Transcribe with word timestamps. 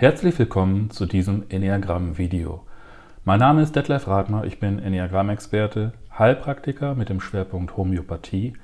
Herzlich 0.00 0.38
willkommen 0.38 0.88
zu 0.88 1.04
diesem 1.04 1.44
Enneagramm-Video. 1.50 2.62
Mein 3.26 3.38
Name 3.38 3.60
ist 3.60 3.76
Detlef 3.76 4.06
Radmer, 4.08 4.44
ich 4.44 4.58
bin 4.58 4.78
Enneagramm-Experte, 4.78 5.92
Heilpraktiker 6.18 6.94
mit 6.94 7.10
dem 7.10 7.20
Schwerpunkt 7.20 7.76
Homöopathie 7.76 8.54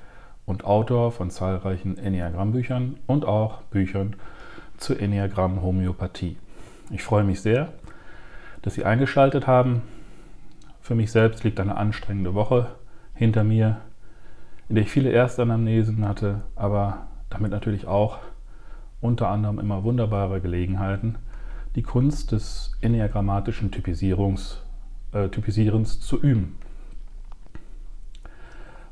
und 0.47 0.65
Autor 0.65 1.11
von 1.11 1.29
zahlreichen 1.29 1.95
Enneagramm-Büchern 1.95 2.95
und 3.05 3.25
auch 3.25 3.61
Büchern 3.69 4.15
zur 4.77 4.99
Enneagramm-Homöopathie. 4.99 6.37
Ich 6.89 7.03
freue 7.03 7.23
mich 7.23 7.39
sehr, 7.39 7.71
dass 8.63 8.73
Sie 8.73 8.85
eingeschaltet 8.85 9.45
haben. 9.45 9.83
Für 10.81 10.95
mich 10.95 11.11
selbst 11.11 11.43
liegt 11.43 11.59
eine 11.59 11.77
anstrengende 11.77 12.33
Woche 12.33 12.71
hinter 13.13 13.43
mir, 13.43 13.77
in 14.69 14.73
der 14.73 14.85
ich 14.85 14.89
viele 14.89 15.11
Erstanamnesen 15.11 16.07
hatte, 16.07 16.41
aber 16.55 17.05
damit 17.29 17.51
natürlich 17.51 17.85
auch 17.85 18.17
unter 19.01 19.27
anderem 19.27 19.59
immer 19.59 19.83
wunderbare 19.83 20.41
Gelegenheiten, 20.41 21.17
die 21.77 21.83
Kunst 21.83 22.31
des 22.31 22.71
enneagrammatischen 22.81 23.69
Typisierungs, 23.69 24.63
äh, 25.13 25.29
Typisierens 25.29 25.99
zu 25.99 26.19
üben. 26.19 26.57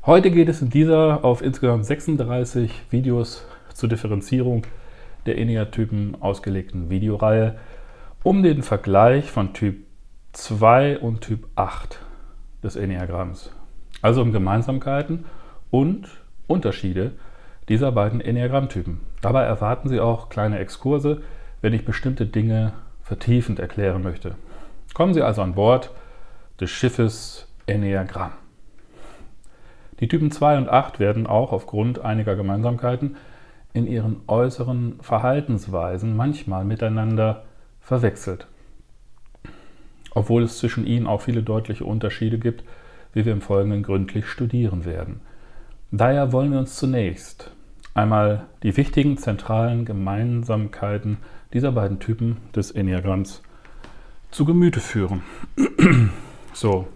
Heute 0.06 0.30
geht 0.30 0.48
es 0.48 0.62
in 0.62 0.70
dieser 0.70 1.24
auf 1.24 1.42
insgesamt 1.42 1.84
36 1.84 2.70
Videos 2.90 3.44
zur 3.74 3.88
Differenzierung 3.88 4.62
der 5.26 5.36
Enneatypen 5.36 6.22
ausgelegten 6.22 6.88
Videoreihe 6.88 7.56
um 8.22 8.44
den 8.44 8.62
Vergleich 8.62 9.32
von 9.32 9.52
Typ 9.52 9.78
2 10.32 11.00
und 11.00 11.22
Typ 11.22 11.48
8 11.56 11.98
des 12.62 12.76
Enneagramms. 12.76 13.50
Also 14.00 14.22
um 14.22 14.30
Gemeinsamkeiten 14.30 15.24
und 15.72 16.06
Unterschiede 16.46 17.14
dieser 17.68 17.90
beiden 17.90 18.20
Enneagrammtypen. 18.20 19.00
Dabei 19.22 19.42
erwarten 19.42 19.88
Sie 19.88 19.98
auch 19.98 20.28
kleine 20.28 20.60
Exkurse, 20.60 21.22
wenn 21.60 21.72
ich 21.72 21.84
bestimmte 21.84 22.26
Dinge 22.26 22.72
vertiefend 23.02 23.58
erklären 23.58 24.02
möchte. 24.02 24.34
Kommen 24.94 25.14
Sie 25.14 25.22
also 25.22 25.42
an 25.42 25.54
Bord 25.54 25.90
des 26.60 26.70
Schiffes 26.70 27.48
Enneagramm. 27.66 28.32
Die 30.00 30.08
Typen 30.08 30.30
2 30.30 30.58
und 30.58 30.68
8 30.68 30.98
werden 30.98 31.26
auch 31.26 31.52
aufgrund 31.52 32.00
einiger 32.00 32.36
Gemeinsamkeiten 32.36 33.16
in 33.72 33.86
ihren 33.86 34.22
äußeren 34.26 34.98
Verhaltensweisen 35.00 36.16
manchmal 36.16 36.64
miteinander 36.64 37.44
verwechselt. 37.80 38.46
Obwohl 40.12 40.42
es 40.42 40.58
zwischen 40.58 40.86
ihnen 40.86 41.06
auch 41.06 41.20
viele 41.20 41.42
deutliche 41.42 41.84
Unterschiede 41.84 42.38
gibt, 42.38 42.64
wie 43.12 43.24
wir 43.24 43.32
im 43.32 43.42
Folgenden 43.42 43.82
gründlich 43.82 44.26
studieren 44.26 44.84
werden. 44.84 45.20
Daher 45.90 46.32
wollen 46.32 46.52
wir 46.52 46.58
uns 46.58 46.76
zunächst 46.76 47.50
einmal 47.94 48.46
die 48.62 48.76
wichtigen 48.76 49.16
zentralen 49.16 49.84
Gemeinsamkeiten 49.84 51.18
dieser 51.56 51.72
beiden 51.72 52.00
Typen 52.00 52.36
des 52.54 52.70
Enneagramms 52.70 53.40
zu 54.30 54.44
Gemüte 54.44 54.80
führen. 54.80 55.22
so, 56.52 56.86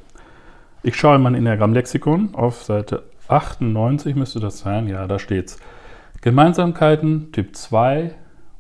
ich 0.82 0.96
schaue 0.96 1.16
in 1.16 1.22
mein 1.22 1.34
Enneagramm-Lexikon 1.34 2.34
auf 2.34 2.62
Seite 2.62 3.04
98 3.28 4.14
müsste 4.16 4.38
das 4.38 4.58
sein. 4.58 4.86
Ja, 4.86 5.06
da 5.06 5.18
steht's. 5.18 5.58
Gemeinsamkeiten 6.20 7.32
Typ 7.32 7.56
2 7.56 8.14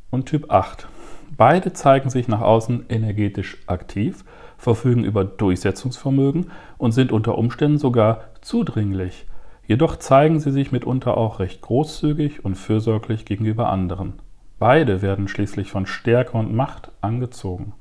und 0.08 0.24
Typ 0.24 0.50
8. 0.50 0.88
Beide 1.36 1.74
zeigen 1.74 2.08
sich 2.08 2.28
nach 2.28 2.40
außen 2.40 2.86
energetisch 2.88 3.58
aktiv, 3.66 4.24
verfügen 4.56 5.04
über 5.04 5.26
Durchsetzungsvermögen 5.26 6.50
und 6.78 6.92
sind 6.92 7.12
unter 7.12 7.36
Umständen 7.36 7.76
sogar 7.76 8.22
zudringlich. 8.40 9.26
Jedoch 9.66 9.96
zeigen 9.96 10.40
sie 10.40 10.50
sich 10.50 10.72
mitunter 10.72 11.18
auch 11.18 11.40
recht 11.40 11.60
großzügig 11.60 12.42
und 12.42 12.54
fürsorglich 12.54 13.26
gegenüber 13.26 13.68
anderen. 13.68 14.14
Beide 14.60 15.00
werden 15.00 15.26
schließlich 15.26 15.70
von 15.70 15.86
Stärke 15.86 16.36
und 16.36 16.54
Macht 16.54 16.92
angezogen. 17.00 17.72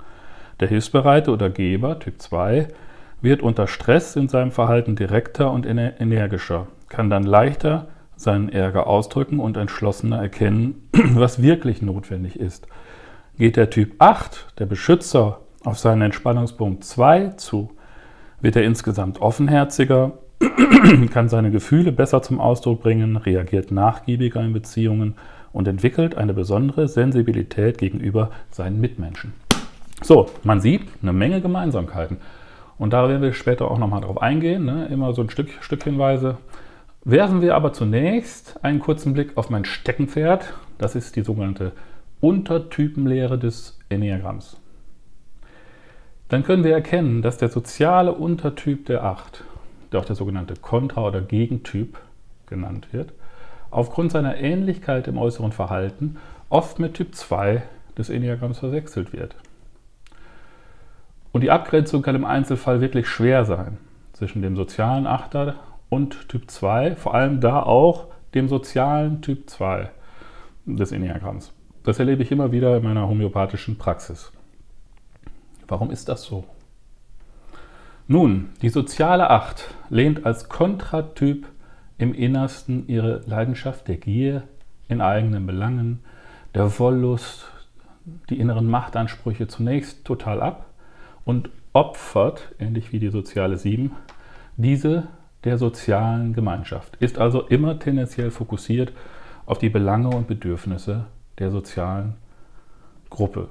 Der 0.61 0.69
Hilfsbereite 0.69 1.29
oder 1.29 1.49
Geber, 1.49 1.99
Typ 1.99 2.21
2, 2.21 2.69
wird 3.21 3.41
unter 3.41 3.67
Stress 3.67 4.15
in 4.15 4.29
seinem 4.29 4.51
Verhalten 4.51 4.95
direkter 4.95 5.51
und 5.51 5.65
energischer, 5.65 6.67
kann 6.87 7.09
dann 7.09 7.23
leichter 7.23 7.89
seinen 8.15 8.47
Ärger 8.47 8.87
ausdrücken 8.87 9.41
und 9.41 9.57
entschlossener 9.57 10.21
erkennen, 10.21 10.89
was 10.93 11.41
wirklich 11.41 11.81
notwendig 11.81 12.39
ist. 12.39 12.65
Geht 13.37 13.57
der 13.57 13.69
Typ 13.69 13.95
8, 13.99 14.53
der 14.57 14.65
Beschützer, 14.65 15.41
auf 15.65 15.77
seinen 15.77 16.03
Entspannungspunkt 16.03 16.85
2 16.85 17.31
zu, 17.31 17.71
wird 18.39 18.55
er 18.55 18.63
insgesamt 18.63 19.21
offenherziger, 19.21 20.13
kann 21.11 21.27
seine 21.27 21.51
Gefühle 21.51 21.91
besser 21.91 22.21
zum 22.21 22.39
Ausdruck 22.39 22.81
bringen, 22.81 23.17
reagiert 23.17 23.69
nachgiebiger 23.69 24.41
in 24.41 24.53
Beziehungen 24.53 25.15
und 25.51 25.67
entwickelt 25.67 26.15
eine 26.15 26.33
besondere 26.33 26.87
Sensibilität 26.87 27.77
gegenüber 27.77 28.31
seinen 28.51 28.79
Mitmenschen. 28.79 29.33
So, 30.01 30.29
man 30.43 30.61
sieht 30.61 30.83
eine 31.01 31.13
Menge 31.13 31.41
Gemeinsamkeiten. 31.41 32.17
Und 32.77 32.93
da 32.93 33.09
werden 33.09 33.21
wir 33.21 33.33
später 33.33 33.69
auch 33.69 33.77
nochmal 33.77 34.01
drauf 34.01 34.21
eingehen, 34.21 34.65
ne? 34.65 34.87
immer 34.87 35.13
so 35.13 35.21
ein 35.21 35.29
Stück, 35.29 35.49
Stückchenweise. 35.61 36.37
Werfen 37.03 37.41
wir 37.41 37.55
aber 37.55 37.73
zunächst 37.73 38.63
einen 38.63 38.79
kurzen 38.79 39.13
Blick 39.13 39.37
auf 39.37 39.49
mein 39.49 39.65
Steckenpferd. 39.65 40.53
Das 40.77 40.95
ist 40.95 41.15
die 41.15 41.23
sogenannte 41.23 41.73
Untertypenlehre 42.21 43.37
des 43.37 43.77
Enneagramms. 43.89 44.57
Dann 46.29 46.43
können 46.43 46.63
wir 46.63 46.73
erkennen, 46.73 47.21
dass 47.21 47.37
der 47.37 47.49
soziale 47.49 48.13
Untertyp 48.13 48.85
der 48.85 49.03
Acht 49.03 49.43
der 49.91 49.99
auch 49.99 50.05
der 50.05 50.15
sogenannte 50.15 50.55
Kontra- 50.55 51.05
oder 51.05 51.21
Gegentyp 51.21 51.99
genannt 52.47 52.89
wird, 52.91 53.13
aufgrund 53.71 54.11
seiner 54.11 54.37
Ähnlichkeit 54.37 55.07
im 55.07 55.17
äußeren 55.17 55.51
Verhalten 55.51 56.17
oft 56.49 56.79
mit 56.79 56.95
Typ 56.95 57.15
2 57.15 57.61
des 57.97 58.09
Enneagramms 58.09 58.59
verwechselt 58.59 59.13
wird. 59.13 59.35
Und 61.31 61.41
die 61.41 61.51
Abgrenzung 61.51 62.01
kann 62.01 62.15
im 62.15 62.25
Einzelfall 62.25 62.81
wirklich 62.81 63.07
schwer 63.07 63.45
sein 63.45 63.77
zwischen 64.13 64.41
dem 64.41 64.55
sozialen 64.55 65.05
Achter 65.05 65.55
und 65.89 66.27
Typ 66.29 66.49
2, 66.49 66.95
vor 66.95 67.13
allem 67.13 67.39
da 67.39 67.63
auch 67.63 68.07
dem 68.33 68.47
sozialen 68.47 69.21
Typ 69.21 69.49
2 69.49 69.89
des 70.65 70.91
Enneagramms. 70.91 71.51
Das 71.83 71.99
erlebe 71.99 72.23
ich 72.23 72.31
immer 72.31 72.51
wieder 72.51 72.77
in 72.77 72.83
meiner 72.83 73.07
homöopathischen 73.07 73.77
Praxis. 73.77 74.31
Warum 75.67 75.91
ist 75.91 76.09
das 76.09 76.23
so? 76.23 76.45
Nun, 78.07 78.49
die 78.61 78.69
soziale 78.69 79.29
Acht 79.29 79.75
lehnt 79.89 80.25
als 80.25 80.49
Kontratyp 80.49 81.47
im 81.99 82.13
Innersten 82.13 82.87
ihre 82.87 83.21
Leidenschaft 83.27 83.87
der 83.87 83.97
Gier 83.97 84.43
in 84.87 85.01
eigenen 85.01 85.45
Belangen, 85.45 85.99
der 86.55 86.79
Wollust, 86.79 87.51
die 88.29 88.39
inneren 88.39 88.67
Machtansprüche 88.67 89.47
zunächst 89.47 90.05
total 90.05 90.41
ab 90.41 90.65
und 91.25 91.49
opfert, 91.73 92.55
ähnlich 92.57 92.91
wie 92.91 92.99
die 92.99 93.09
soziale 93.09 93.57
Sieben, 93.57 93.91
diese 94.57 95.07
der 95.43 95.57
sozialen 95.57 96.33
Gemeinschaft, 96.33 96.95
ist 96.97 97.19
also 97.19 97.41
immer 97.43 97.77
tendenziell 97.77 98.31
fokussiert 98.31 98.93
auf 99.45 99.59
die 99.59 99.69
Belange 99.69 100.09
und 100.09 100.27
Bedürfnisse 100.27 101.05
der 101.37 101.51
sozialen 101.51 102.15
Gruppe, 103.09 103.49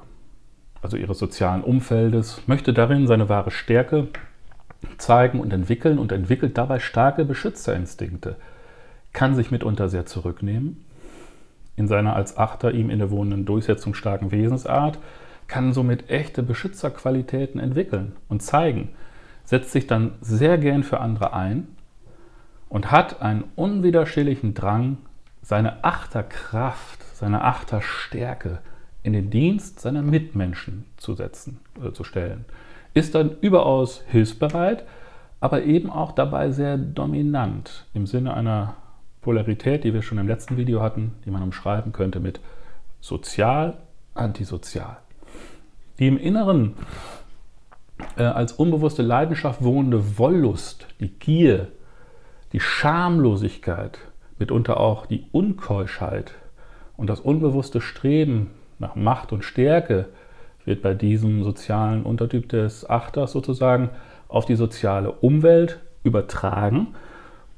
also 0.83 0.97
ihres 0.97 1.19
sozialen 1.19 1.63
Umfeldes, 1.63 2.43
möchte 2.47 2.73
darin 2.73 3.07
seine 3.07 3.29
wahre 3.29 3.51
Stärke 3.51 4.09
zeigen 4.99 5.41
und 5.41 5.53
entwickeln 5.53 5.99
und 5.99 6.12
entwickelt 6.12 6.56
dabei 6.56 6.78
starke 6.78 7.25
Beschützerinstinkte, 7.25 8.37
kann 9.12 9.34
sich 9.34 9.50
mitunter 9.50 9.89
sehr 9.89 10.06
zurücknehmen 10.06 10.84
in 11.77 11.89
seiner 11.89 12.16
als 12.16 12.37
Achter 12.37 12.72
ihm 12.72 12.91
innewohnenden 12.91 13.44
durchsetzungsstarken 13.47 14.33
Wesensart, 14.33 14.99
kann 15.47 15.72
somit 15.72 16.11
echte 16.11 16.43
Beschützerqualitäten 16.43 17.61
entwickeln 17.61 18.17
und 18.28 18.43
zeigen, 18.43 18.91
setzt 19.44 19.71
sich 19.71 19.87
dann 19.87 20.12
sehr 20.21 20.59
gern 20.59 20.83
für 20.83 21.00
andere 21.00 21.33
ein 21.33 21.69
und 22.69 22.91
hat 22.91 23.23
einen 23.23 23.44
unwiderstehlichen 23.55 24.55
Drang, 24.55 24.99
seine 25.41 25.85
Achterkraft, 25.85 27.03
seine 27.14 27.43
Achterstärke 27.44 28.58
in 29.03 29.12
den 29.12 29.31
Dienst 29.31 29.81
seiner 29.81 30.03
Mitmenschen 30.03 30.85
zu 30.99 31.14
setzen, 31.14 31.61
äh, 31.82 31.93
zu 31.93 32.05
stellen 32.05 32.44
ist 32.94 33.14
dann 33.14 33.37
überaus 33.40 34.02
hilfsbereit, 34.08 34.85
aber 35.40 35.62
eben 35.62 35.90
auch 35.90 36.12
dabei 36.12 36.50
sehr 36.50 36.76
dominant 36.76 37.87
im 37.94 38.06
Sinne 38.06 38.35
einer 38.35 38.75
Polarität, 39.20 39.85
die 39.85 39.94
wir 39.94 40.02
schon 40.02 40.19
im 40.19 40.29
letzten 40.29 40.56
Video 40.56 40.81
hatten, 40.81 41.14
die 41.25 41.31
man 41.31 41.43
umschreiben 41.43 41.93
könnte 41.93 42.20
mit 42.20 42.40
sozial, 43.00 43.76
antisozial. 44.14 44.96
Die 45.99 46.06
im 46.06 46.19
Inneren 46.19 46.75
äh, 48.17 48.23
als 48.23 48.52
unbewusste 48.52 49.02
Leidenschaft 49.02 49.62
wohnende 49.62 50.19
Wollust, 50.19 50.87
die 51.00 51.08
Gier, 51.08 51.69
die 52.52 52.61
Schamlosigkeit, 52.61 53.99
mitunter 54.38 54.79
auch 54.79 55.06
die 55.06 55.26
Unkeuschheit 55.32 56.34
und 56.96 57.08
das 57.08 57.20
unbewusste 57.20 57.81
Streben 57.81 58.50
nach 58.79 58.94
Macht 58.94 59.32
und 59.32 59.44
Stärke 59.44 60.06
wird 60.69 60.82
bei 60.82 60.94
diesem 60.94 61.43
sozialen 61.43 62.03
Untertyp 62.03 62.49
des 62.50 62.88
Achters 62.88 63.32
sozusagen 63.32 63.88
auf 64.29 64.44
die 64.44 64.55
soziale 64.55 65.11
Umwelt 65.11 65.81
übertragen. 66.05 66.88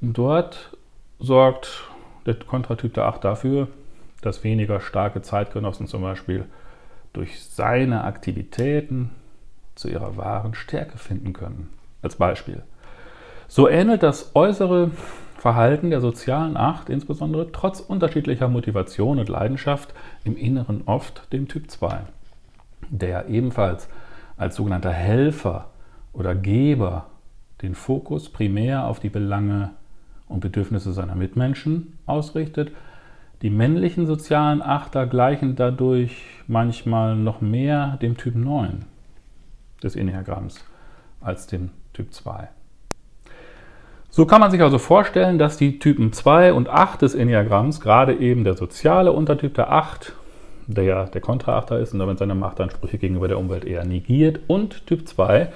Und 0.00 0.16
dort 0.16 0.76
sorgt 1.18 1.88
der 2.24 2.34
Kontratyp 2.34 2.94
der 2.94 3.06
Acht 3.06 3.24
dafür, 3.24 3.68
dass 4.22 4.44
weniger 4.44 4.80
starke 4.80 5.22
Zeitgenossen 5.22 5.88
zum 5.88 6.02
Beispiel 6.02 6.44
durch 7.12 7.42
seine 7.42 8.04
Aktivitäten 8.04 9.10
zu 9.74 9.88
ihrer 9.88 10.16
wahren 10.16 10.54
Stärke 10.54 10.96
finden 10.96 11.32
können. 11.32 11.68
Als 12.02 12.16
Beispiel. 12.16 12.62
So 13.48 13.68
ähnelt 13.68 14.02
das 14.04 14.30
äußere 14.34 14.92
Verhalten 15.36 15.90
der 15.90 16.00
sozialen 16.00 16.56
Acht 16.56 16.88
insbesondere 16.88 17.50
trotz 17.50 17.80
unterschiedlicher 17.80 18.46
Motivation 18.46 19.18
und 19.18 19.28
Leidenschaft 19.28 19.92
im 20.24 20.36
Inneren 20.36 20.82
oft 20.86 21.32
dem 21.32 21.48
Typ 21.48 21.70
2, 21.70 22.02
der 22.90 23.28
ebenfalls 23.28 23.88
als 24.36 24.56
sogenannter 24.56 24.92
Helfer 24.92 25.70
oder 26.12 26.34
Geber 26.34 27.06
den 27.62 27.74
Fokus 27.74 28.28
primär 28.30 28.86
auf 28.86 29.00
die 29.00 29.10
Belange 29.10 29.70
und 30.28 30.40
Bedürfnisse 30.40 30.92
seiner 30.92 31.14
Mitmenschen 31.14 31.98
ausrichtet. 32.06 32.72
Die 33.42 33.50
männlichen 33.50 34.06
sozialen 34.06 34.62
Achter 34.62 35.06
gleichen 35.06 35.56
dadurch 35.56 36.22
manchmal 36.46 37.16
noch 37.16 37.40
mehr 37.40 37.98
dem 38.02 38.16
Typ 38.16 38.34
9 38.34 38.84
des 39.82 39.96
Enneagramms 39.96 40.64
als 41.20 41.46
dem 41.46 41.70
Typ 41.92 42.12
2. 42.12 42.48
So 44.10 44.26
kann 44.26 44.40
man 44.40 44.50
sich 44.50 44.60
also 44.60 44.78
vorstellen, 44.78 45.38
dass 45.38 45.56
die 45.56 45.78
Typen 45.78 46.12
2 46.12 46.52
und 46.52 46.68
8 46.68 47.02
des 47.02 47.14
Enneagramms, 47.14 47.80
gerade 47.80 48.14
eben 48.14 48.42
der 48.42 48.54
soziale 48.54 49.12
Untertyp 49.12 49.54
der 49.54 49.70
8, 49.70 50.14
der 50.74 50.84
ja 50.84 51.04
der 51.04 51.20
Kontraachter 51.20 51.78
ist 51.78 51.92
und 51.92 51.98
damit 51.98 52.18
seine 52.18 52.34
Machtansprüche 52.34 52.98
gegenüber 52.98 53.28
der 53.28 53.38
Umwelt 53.38 53.64
eher 53.64 53.84
negiert, 53.84 54.40
und 54.46 54.86
Typ 54.86 55.06
2, 55.06 55.52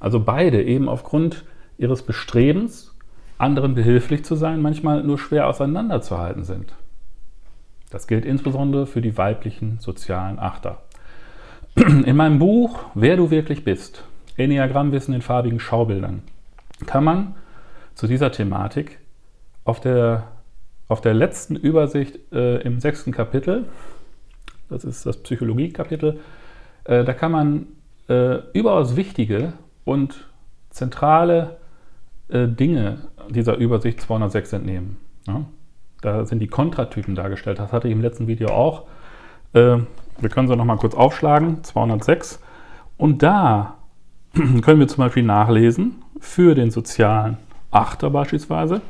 also 0.00 0.20
beide 0.20 0.62
eben 0.62 0.88
aufgrund 0.88 1.44
ihres 1.78 2.02
Bestrebens, 2.02 2.94
anderen 3.38 3.74
behilflich 3.74 4.24
zu 4.24 4.34
sein, 4.34 4.62
manchmal 4.62 5.02
nur 5.02 5.18
schwer 5.18 5.46
auseinanderzuhalten 5.48 6.44
sind. 6.44 6.74
Das 7.90 8.06
gilt 8.06 8.24
insbesondere 8.24 8.86
für 8.86 9.00
die 9.00 9.16
weiblichen 9.16 9.78
sozialen 9.78 10.38
Achter. 10.38 10.82
In 11.76 12.16
meinem 12.16 12.38
Buch 12.38 12.78
Wer 12.94 13.16
du 13.16 13.30
wirklich 13.30 13.64
bist, 13.64 14.04
Enneagrammwissen 14.36 15.14
in 15.14 15.22
farbigen 15.22 15.60
Schaubildern, 15.60 16.22
kann 16.86 17.04
man 17.04 17.34
zu 17.94 18.06
dieser 18.06 18.32
Thematik 18.32 18.98
auf 19.64 19.80
der, 19.80 20.28
auf 20.88 21.00
der 21.00 21.14
letzten 21.14 21.56
Übersicht 21.56 22.18
äh, 22.32 22.58
im 22.62 22.80
sechsten 22.80 23.12
Kapitel, 23.12 23.64
das 24.68 24.84
ist 24.84 25.06
das 25.06 25.22
Psychologie-Kapitel, 25.22 26.20
äh, 26.84 27.04
da 27.04 27.12
kann 27.12 27.32
man 27.32 27.66
äh, 28.08 28.38
überaus 28.52 28.96
wichtige 28.96 29.52
und 29.84 30.26
zentrale 30.70 31.56
äh, 32.28 32.46
Dinge 32.46 32.98
dieser 33.30 33.56
Übersicht 33.56 34.00
206 34.00 34.52
entnehmen. 34.52 34.96
Ja? 35.26 35.44
Da 36.02 36.24
sind 36.24 36.40
die 36.40 36.48
Kontratypen 36.48 37.14
dargestellt. 37.14 37.58
Das 37.58 37.72
hatte 37.72 37.88
ich 37.88 37.92
im 37.92 38.02
letzten 38.02 38.26
Video 38.26 38.48
auch. 38.48 38.84
Äh, 39.52 39.78
wir 40.18 40.28
können 40.30 40.48
sie 40.48 40.56
nochmal 40.56 40.76
kurz 40.76 40.94
aufschlagen, 40.94 41.64
206. 41.64 42.40
Und 42.96 43.22
da 43.22 43.76
können 44.34 44.80
wir 44.80 44.88
zum 44.88 45.04
Beispiel 45.04 45.22
nachlesen, 45.22 46.02
für 46.20 46.54
den 46.54 46.70
sozialen 46.70 47.36
Achter 47.70 48.10
beispielsweise. 48.10 48.80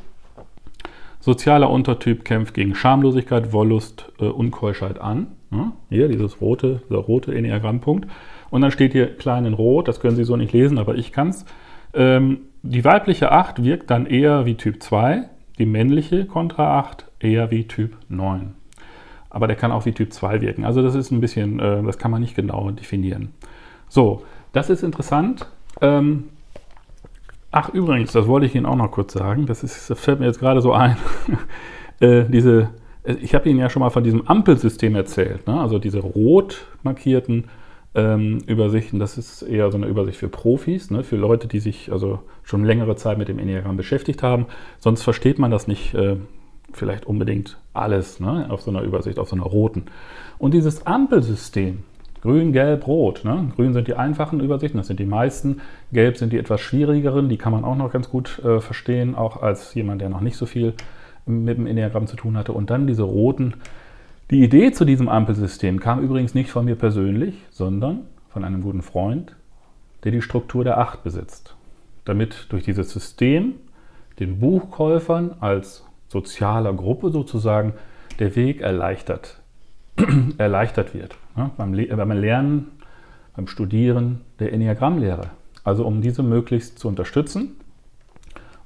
Sozialer 1.26 1.70
Untertyp 1.70 2.24
kämpft 2.24 2.54
gegen 2.54 2.76
Schamlosigkeit, 2.76 3.52
Wollust, 3.52 4.12
äh, 4.20 4.26
Unkeuschheit 4.26 5.00
an. 5.00 5.26
Ja, 5.50 5.72
hier 5.88 6.06
dieses 6.06 6.40
rote, 6.40 6.82
dieser 6.88 7.00
rote 7.00 7.34
Enneagrammpunkt. 7.34 8.08
Und 8.50 8.60
dann 8.60 8.70
steht 8.70 8.92
hier 8.92 9.16
klein 9.16 9.44
in 9.44 9.52
Rot, 9.52 9.88
das 9.88 9.98
können 9.98 10.14
Sie 10.14 10.22
so 10.22 10.36
nicht 10.36 10.52
lesen, 10.52 10.78
aber 10.78 10.94
ich 10.94 11.10
kann 11.10 11.30
es. 11.30 11.44
Ähm, 11.94 12.42
die 12.62 12.84
weibliche 12.84 13.32
8 13.32 13.64
wirkt 13.64 13.90
dann 13.90 14.06
eher 14.06 14.46
wie 14.46 14.54
Typ 14.54 14.80
2, 14.80 15.28
die 15.58 15.66
männliche 15.66 16.26
Kontra 16.26 16.78
8 16.78 17.06
eher 17.18 17.50
wie 17.50 17.64
Typ 17.64 17.96
9. 18.08 18.54
Aber 19.28 19.48
der 19.48 19.56
kann 19.56 19.72
auch 19.72 19.84
wie 19.84 19.92
Typ 19.92 20.12
2 20.12 20.40
wirken. 20.42 20.64
Also 20.64 20.80
das 20.80 20.94
ist 20.94 21.10
ein 21.10 21.20
bisschen, 21.20 21.58
äh, 21.58 21.82
das 21.82 21.98
kann 21.98 22.12
man 22.12 22.20
nicht 22.20 22.36
genau 22.36 22.70
definieren. 22.70 23.30
So, 23.88 24.22
das 24.52 24.70
ist 24.70 24.84
interessant. 24.84 25.44
Ähm, 25.80 26.28
ach, 27.50 27.68
übrigens, 27.70 28.12
das 28.12 28.26
wollte 28.26 28.46
ich 28.46 28.54
Ihnen 28.54 28.66
auch 28.66 28.76
noch 28.76 28.90
kurz 28.90 29.12
sagen. 29.12 29.46
Das, 29.46 29.62
ist, 29.62 29.90
das 29.90 29.98
fällt 29.98 30.20
mir 30.20 30.26
jetzt 30.26 30.40
gerade 30.40 30.60
so 30.60 30.72
ein. 30.72 30.96
äh, 32.00 32.24
diese, 32.24 32.70
äh, 33.04 33.14
ich 33.14 33.34
habe 33.34 33.48
Ihnen 33.48 33.58
ja 33.58 33.70
schon 33.70 33.80
mal 33.80 33.90
von 33.90 34.04
diesem 34.04 34.26
Ampelsystem 34.26 34.94
erzählt. 34.94 35.46
Ne? 35.46 35.60
Also 35.60 35.78
diese 35.78 36.00
rot 36.00 36.66
markierten 36.82 37.44
ähm, 37.94 38.38
Übersichten, 38.46 38.98
das 38.98 39.16
ist 39.16 39.42
eher 39.42 39.70
so 39.70 39.78
eine 39.78 39.86
Übersicht 39.86 40.18
für 40.18 40.28
Profis, 40.28 40.90
ne? 40.90 41.02
für 41.02 41.16
Leute, 41.16 41.48
die 41.48 41.60
sich 41.60 41.90
also 41.90 42.20
schon 42.42 42.64
längere 42.64 42.96
Zeit 42.96 43.16
mit 43.18 43.28
dem 43.28 43.38
Enneagramm 43.38 43.76
beschäftigt 43.76 44.22
haben. 44.22 44.46
Sonst 44.78 45.02
versteht 45.02 45.38
man 45.38 45.50
das 45.50 45.66
nicht 45.66 45.94
äh, 45.94 46.16
vielleicht 46.72 47.06
unbedingt 47.06 47.58
alles 47.72 48.20
ne? 48.20 48.46
auf 48.50 48.60
so 48.60 48.70
einer 48.70 48.82
Übersicht, 48.82 49.18
auf 49.18 49.28
so 49.30 49.36
einer 49.36 49.44
roten. 49.44 49.86
Und 50.38 50.52
dieses 50.52 50.86
Ampelsystem, 50.86 51.84
Grün, 52.26 52.52
Gelb, 52.52 52.88
Rot. 52.88 53.24
Ne? 53.24 53.52
Grün 53.54 53.72
sind 53.72 53.86
die 53.86 53.94
einfachen 53.94 54.40
Übersichten, 54.40 54.78
das 54.78 54.88
sind 54.88 54.98
die 54.98 55.06
meisten. 55.06 55.60
Gelb 55.92 56.16
sind 56.16 56.32
die 56.32 56.38
etwas 56.38 56.60
schwierigeren, 56.60 57.28
die 57.28 57.36
kann 57.36 57.52
man 57.52 57.64
auch 57.64 57.76
noch 57.76 57.92
ganz 57.92 58.10
gut 58.10 58.40
äh, 58.40 58.58
verstehen, 58.58 59.14
auch 59.14 59.42
als 59.42 59.74
jemand, 59.74 60.00
der 60.00 60.08
noch 60.08 60.20
nicht 60.20 60.36
so 60.36 60.44
viel 60.44 60.74
mit 61.24 61.56
dem 61.56 61.68
Enneagramm 61.68 62.08
zu 62.08 62.16
tun 62.16 62.36
hatte. 62.36 62.52
Und 62.52 62.70
dann 62.70 62.88
diese 62.88 63.04
roten. 63.04 63.54
Die 64.32 64.42
Idee 64.42 64.72
zu 64.72 64.84
diesem 64.84 65.08
Ampelsystem 65.08 65.78
kam 65.78 66.00
übrigens 66.02 66.34
nicht 66.34 66.50
von 66.50 66.64
mir 66.64 66.74
persönlich, 66.74 67.36
sondern 67.50 68.08
von 68.28 68.42
einem 68.42 68.60
guten 68.60 68.82
Freund, 68.82 69.36
der 70.02 70.10
die 70.10 70.20
Struktur 70.20 70.64
der 70.64 70.78
Acht 70.78 71.04
besitzt. 71.04 71.54
Damit 72.04 72.46
durch 72.48 72.64
dieses 72.64 72.90
System 72.90 73.54
den 74.18 74.40
Buchkäufern 74.40 75.36
als 75.38 75.84
sozialer 76.08 76.72
Gruppe 76.72 77.10
sozusagen 77.10 77.74
der 78.18 78.34
Weg 78.34 78.62
erleichtert, 78.62 79.42
erleichtert 80.38 80.94
wird. 80.94 81.16
Ja, 81.36 81.50
beim, 81.56 81.72
beim 81.72 82.12
Lernen, 82.12 82.68
beim 83.34 83.46
Studieren 83.46 84.22
der 84.38 84.52
Enneagrammlehre. 84.52 85.30
Also 85.64 85.86
um 85.86 86.00
diese 86.00 86.22
möglichst 86.22 86.78
zu 86.78 86.88
unterstützen 86.88 87.56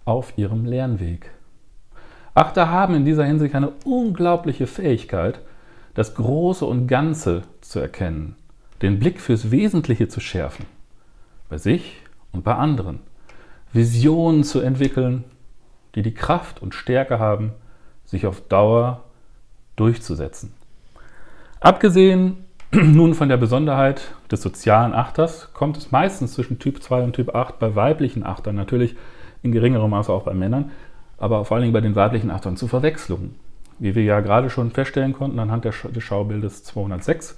auf 0.05 0.37
ihrem 0.37 0.65
Lernweg. 0.65 1.31
Achter 2.35 2.71
haben 2.71 2.95
in 2.95 3.05
dieser 3.05 3.25
Hinsicht 3.25 3.55
eine 3.55 3.73
unglaubliche 3.85 4.67
Fähigkeit, 4.67 5.41
das 5.95 6.15
Große 6.15 6.65
und 6.65 6.87
Ganze 6.87 7.43
zu 7.61 7.81
erkennen, 7.81 8.37
den 8.83 8.99
Blick 8.99 9.21
fürs 9.21 9.51
Wesentliche 9.51 10.09
zu 10.09 10.21
schärfen, 10.21 10.67
bei 11.49 11.59
sich 11.59 11.97
und 12.33 12.45
bei 12.45 12.55
anderen, 12.55 13.01
Visionen 13.73 14.45
zu 14.45 14.61
entwickeln, 14.61 15.25
die 15.95 16.03
die 16.03 16.15
Kraft 16.15 16.63
und 16.63 16.75
Stärke 16.75 17.19
haben, 17.19 17.53
sich 18.05 18.27
auf 18.27 18.41
Dauer 18.49 19.05
durchzusetzen. 19.77 20.53
Abgesehen 21.61 22.47
nun 22.73 23.13
von 23.13 23.29
der 23.29 23.37
Besonderheit 23.37 24.15
des 24.33 24.41
sozialen 24.41 24.95
Achters 24.95 25.53
kommt 25.53 25.77
es 25.77 25.91
meistens 25.91 26.33
zwischen 26.33 26.59
Typ 26.59 26.83
2 26.83 27.03
und 27.03 27.13
Typ 27.13 27.35
8 27.35 27.59
bei 27.59 27.75
weiblichen 27.75 28.25
Achtern, 28.25 28.55
natürlich 28.55 28.97
in 29.43 29.53
geringerem 29.53 29.91
Maße 29.91 30.11
auch 30.11 30.23
bei 30.23 30.33
Männern, 30.33 30.71
aber 31.19 31.45
vor 31.45 31.57
allen 31.57 31.63
Dingen 31.63 31.75
bei 31.75 31.83
den 31.83 31.95
weiblichen 31.95 32.31
Achtern 32.31 32.57
zu 32.57 32.67
Verwechslungen. 32.67 33.35
Wie 33.79 33.95
wir 33.95 34.05
ja 34.05 34.21
gerade 34.21 34.49
schon 34.49 34.71
feststellen 34.71 35.13
konnten 35.13 35.39
anhand 35.39 35.67
des 35.67 36.03
Schaubildes 36.03 36.65
206. 36.65 37.37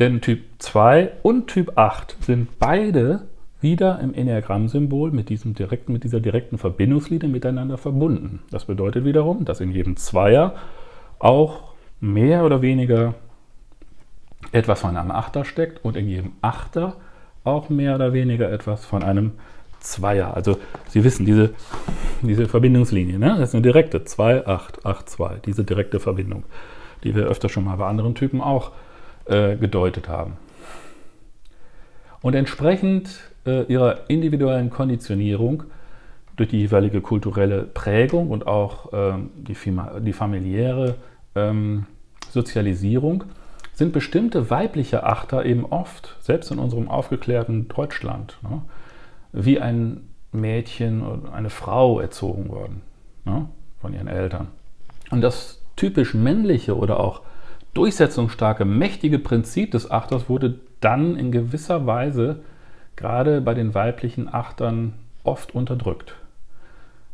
Denn 0.00 0.20
Typ 0.20 0.40
2 0.58 1.12
und 1.22 1.46
Typ 1.46 1.78
8 1.78 2.16
sind 2.20 2.58
beide 2.58 3.22
wieder 3.60 4.00
im 4.00 4.12
Enneagramm-Symbol 4.12 5.12
mit, 5.12 5.30
mit 5.30 6.04
dieser 6.04 6.20
direkten 6.20 6.58
Verbindungslinie 6.58 7.28
miteinander 7.28 7.78
verbunden. 7.78 8.42
Das 8.50 8.66
bedeutet 8.66 9.04
wiederum, 9.04 9.44
dass 9.44 9.60
in 9.60 9.70
jedem 9.70 9.96
Zweier 9.96 10.54
auch 11.18 11.74
mehr 12.00 12.44
oder 12.44 12.60
weniger 12.60 13.14
etwas 14.52 14.80
von 14.80 14.96
einem 14.96 15.10
Achter 15.10 15.44
steckt 15.44 15.84
und 15.84 15.96
in 15.96 16.08
jedem 16.08 16.32
Achter 16.42 16.96
auch 17.44 17.68
mehr 17.68 17.94
oder 17.94 18.12
weniger 18.12 18.50
etwas 18.50 18.84
von 18.84 19.02
einem 19.02 19.32
Zweier. 19.80 20.34
Also 20.34 20.58
Sie 20.88 21.04
wissen, 21.04 21.24
diese, 21.24 21.50
diese 22.22 22.48
Verbindungslinie, 22.48 23.18
ne? 23.18 23.36
das 23.38 23.50
ist 23.50 23.54
eine 23.54 23.62
direkte 23.62 24.04
2, 24.04 24.46
8, 24.46 24.84
8, 24.84 25.08
2, 25.08 25.36
diese 25.44 25.64
direkte 25.64 26.00
Verbindung, 26.00 26.44
die 27.04 27.14
wir 27.14 27.26
öfter 27.26 27.48
schon 27.48 27.64
mal 27.64 27.76
bei 27.76 27.86
anderen 27.86 28.14
Typen 28.14 28.40
auch 28.40 28.72
äh, 29.26 29.56
gedeutet 29.56 30.08
haben. 30.08 30.36
Und 32.20 32.34
entsprechend 32.34 33.20
äh, 33.46 33.62
ihrer 33.64 34.10
individuellen 34.10 34.70
Konditionierung 34.70 35.64
durch 36.36 36.50
die 36.50 36.58
jeweilige 36.58 37.00
kulturelle 37.00 37.62
Prägung 37.62 38.30
und 38.30 38.46
auch 38.46 38.92
ähm, 38.92 39.30
die, 39.36 39.56
die, 40.00 40.12
familiäre 40.12 40.96
ähm, 41.34 41.86
Sozialisierung 42.30 43.24
sind 43.76 43.92
bestimmte 43.92 44.48
weibliche 44.48 45.04
Achter 45.04 45.44
eben 45.44 45.66
oft, 45.66 46.16
selbst 46.20 46.50
in 46.50 46.58
unserem 46.58 46.88
aufgeklärten 46.88 47.68
Deutschland, 47.68 48.38
ne, 48.42 48.62
wie 49.32 49.60
ein 49.60 50.08
Mädchen 50.32 51.06
oder 51.06 51.34
eine 51.34 51.50
Frau 51.50 52.00
erzogen 52.00 52.48
worden 52.48 52.80
ne, 53.26 53.50
von 53.82 53.92
ihren 53.92 54.08
Eltern. 54.08 54.48
Und 55.10 55.20
das 55.20 55.60
typisch 55.76 56.14
männliche 56.14 56.74
oder 56.74 56.98
auch 56.98 57.20
durchsetzungsstarke, 57.74 58.64
mächtige 58.64 59.18
Prinzip 59.18 59.72
des 59.72 59.90
Achters 59.90 60.30
wurde 60.30 60.58
dann 60.80 61.14
in 61.14 61.30
gewisser 61.30 61.86
Weise 61.86 62.40
gerade 62.96 63.42
bei 63.42 63.52
den 63.52 63.74
weiblichen 63.74 64.32
Achtern 64.32 64.94
oft 65.22 65.54
unterdrückt. 65.54 66.16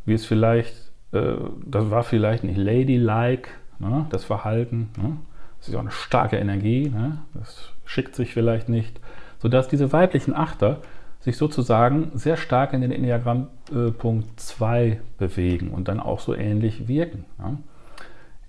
Wie 0.05 0.13
es 0.13 0.25
vielleicht, 0.25 0.73
äh, 1.11 1.33
das 1.65 1.91
war 1.91 2.03
vielleicht 2.03 2.45
nicht 2.45 2.57
ladylike, 2.57 3.49
ne, 3.79 4.05
das 4.11 4.23
Verhalten, 4.23 4.91
ne, 4.97 5.17
Das 5.63 5.69
ist 5.69 5.75
ja 5.75 5.79
auch 5.79 5.83
eine 5.83 5.91
starke 5.91 6.35
Energie, 6.35 6.89
ne? 6.89 7.19
das 7.35 7.69
schickt 7.85 8.15
sich 8.15 8.33
vielleicht 8.33 8.67
nicht, 8.67 8.99
sodass 9.39 9.69
diese 9.69 9.93
weiblichen 9.93 10.35
Achter 10.35 10.81
sich 11.21 11.37
sozusagen 11.37 12.11
sehr 12.15 12.35
stark 12.35 12.73
in 12.73 12.81
den 12.81 12.91
Enneagramm-Punkt 12.91 14.27
äh, 14.27 14.35
2 14.35 14.99
bewegen 15.17 15.69
und 15.69 15.87
dann 15.87 16.01
auch 16.01 16.19
so 16.19 16.35
ähnlich 16.35 16.89
wirken. 16.89 17.23
Ja, 17.39 17.57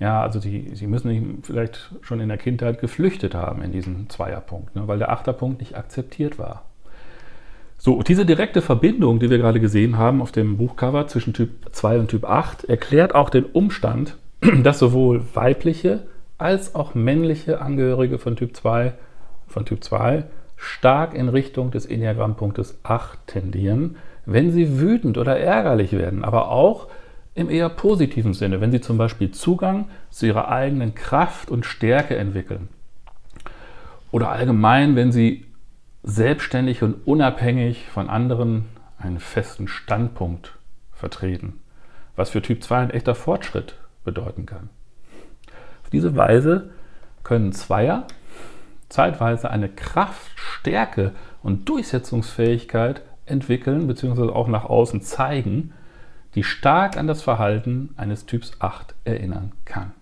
ja 0.00 0.23
also 0.23 0.40
die, 0.40 0.75
sie 0.75 0.88
müssen 0.88 1.38
vielleicht 1.44 1.92
schon 2.00 2.18
in 2.18 2.28
der 2.28 2.37
Kindheit 2.37 2.80
geflüchtet 2.80 3.37
haben 3.37 3.62
in 3.62 3.71
diesen 3.71 4.11
Zweierpunkt, 4.11 4.75
ne, 4.75 4.88
weil 4.88 4.99
der 4.99 5.12
Achterpunkt 5.12 5.61
nicht 5.61 5.76
akzeptiert 5.76 6.37
war. 6.37 6.64
So, 7.78 8.02
diese 8.02 8.26
direkte 8.26 8.61
Verbindung, 8.61 9.21
die 9.21 9.30
wir 9.30 9.38
gerade 9.38 9.61
gesehen 9.61 9.99
haben 9.99 10.21
auf 10.21 10.33
dem 10.33 10.56
Buchcover 10.56 11.06
zwischen 11.06 11.33
Typ 11.33 11.68
2 11.71 12.00
und 12.00 12.09
Typ 12.09 12.25
8, 12.25 12.64
erklärt 12.64 13.14
auch 13.14 13.30
den 13.30 13.44
Umstand, 13.44 14.16
dass 14.64 14.80
sowohl 14.80 15.23
weibliche 15.35 16.09
als 16.45 16.75
auch 16.75 16.95
männliche 16.95 17.63
Angehörige 17.63 18.19
von 18.19 18.37
Typ 18.37 18.55
2, 18.55 18.93
von 19.49 19.65
Typ 19.65 19.83
2 19.83 20.25
stark 20.57 21.15
in 21.15 21.31
Richtung 21.31 21.71
des 21.71 21.87
Enneagrammpunktes 21.87 22.81
8 22.83 23.27
tendieren, 23.27 23.97
wenn 24.27 24.53
sie 24.53 24.79
wütend 24.79 25.17
oder 25.17 25.39
ärgerlich 25.39 25.93
werden, 25.93 26.23
aber 26.23 26.51
auch 26.51 26.89
im 27.35 27.49
eher 27.49 27.71
positiven 27.71 28.35
Sinne, 28.35 28.61
wenn 28.61 28.73
sie 28.73 28.83
zum 28.83 28.99
Beispiel 28.99 29.31
Zugang 29.31 29.89
zu 30.11 30.27
ihrer 30.27 30.51
eigenen 30.51 30.95
Kraft 30.95 31.51
und 31.51 31.65
Stärke 31.65 32.15
entwickeln. 32.15 32.69
Oder 34.11 34.29
allgemein, 34.29 34.97
wenn 34.97 35.13
sie 35.13 35.47
selbstständig 36.03 36.83
und 36.83 37.07
unabhängig 37.07 37.89
von 37.89 38.11
anderen 38.11 38.67
einen 38.99 39.19
festen 39.19 39.67
Standpunkt 39.67 40.53
vertreten, 40.93 41.61
was 42.17 42.29
für 42.29 42.43
Typ 42.43 42.63
2 42.63 42.77
ein 42.81 42.91
echter 42.91 43.15
Fortschritt 43.15 43.77
bedeuten 44.05 44.45
kann. 44.45 44.69
Diese 45.95 46.17
Weise 46.17 46.71
können 47.23 47.53
Zweier 47.53 48.09
zeitweise 48.89 49.49
eine 49.49 49.69
Kraft, 49.69 50.33
Stärke 50.35 51.13
und 51.41 51.69
Durchsetzungsfähigkeit 51.69 53.03
entwickeln 53.27 53.87
bzw. 53.87 54.33
auch 54.33 54.49
nach 54.49 54.65
außen 54.65 55.03
zeigen, 55.03 55.73
die 56.35 56.43
stark 56.43 56.97
an 56.97 57.07
das 57.07 57.23
Verhalten 57.23 57.91
eines 57.97 58.27
Typs 58.27 58.55
8 58.59 58.93
erinnern 59.05 59.53
kann. 59.67 59.93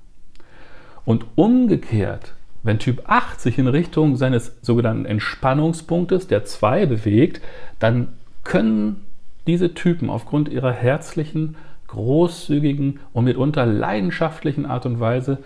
Und 1.05 1.27
umgekehrt, 1.35 2.33
wenn 2.63 2.79
Typ 2.79 3.03
8 3.07 3.39
sich 3.39 3.59
in 3.59 3.69
Richtung 3.69 4.17
seines 4.17 4.57
sogenannten 4.63 5.05
Entspannungspunktes, 5.05 6.27
der 6.27 6.47
2, 6.47 6.87
bewegt, 6.87 7.43
dann 7.79 8.09
können 8.45 9.05
diese 9.47 9.75
Typen 9.75 10.09
aufgrund 10.09 10.49
ihrer 10.49 10.73
herzlichen, 10.73 11.57
großzügigen 11.89 13.01
und 13.13 13.25
mitunter 13.25 13.67
leidenschaftlichen 13.67 14.65
Art 14.65 14.87
und 14.87 14.99
Weise 14.99 15.37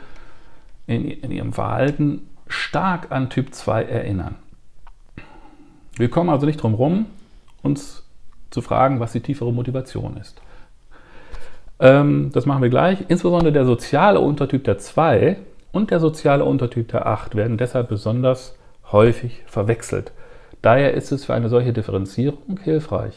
in, 0.86 1.04
in 1.10 1.30
ihrem 1.30 1.52
Verhalten 1.52 2.28
stark 2.48 3.10
an 3.10 3.30
Typ 3.30 3.54
2 3.54 3.84
erinnern. 3.84 4.36
Wir 5.96 6.10
kommen 6.10 6.30
also 6.30 6.46
nicht 6.46 6.62
drum 6.62 6.72
herum, 6.72 7.06
uns 7.62 8.04
zu 8.50 8.62
fragen, 8.62 9.00
was 9.00 9.12
die 9.12 9.20
tiefere 9.20 9.52
Motivation 9.52 10.16
ist. 10.16 10.40
Ähm, 11.80 12.30
das 12.32 12.46
machen 12.46 12.62
wir 12.62 12.70
gleich. 12.70 13.04
Insbesondere 13.08 13.52
der 13.52 13.64
soziale 13.64 14.20
Untertyp 14.20 14.64
der 14.64 14.78
2 14.78 15.36
und 15.72 15.90
der 15.90 16.00
soziale 16.00 16.44
Untertyp 16.44 16.88
der 16.88 17.06
8 17.06 17.34
werden 17.34 17.58
deshalb 17.58 17.88
besonders 17.88 18.56
häufig 18.92 19.42
verwechselt. 19.46 20.12
Daher 20.62 20.94
ist 20.94 21.12
es 21.12 21.24
für 21.24 21.34
eine 21.34 21.48
solche 21.48 21.72
Differenzierung 21.72 22.58
hilfreich 22.62 23.14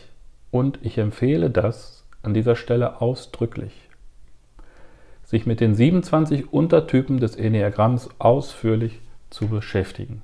und 0.51 0.79
ich 0.81 0.97
empfehle 0.97 1.49
das 1.49 2.05
an 2.21 2.33
dieser 2.33 2.55
Stelle 2.55 3.01
ausdrücklich 3.01 3.88
sich 5.29 5.45
mit 5.45 5.59
den 5.59 5.75
27 5.75 6.51
Untertypen 6.51 7.19
des 7.19 7.35
Enneagramms 7.35 8.09
ausführlich 8.17 8.99
zu 9.29 9.47
beschäftigen. 9.47 10.23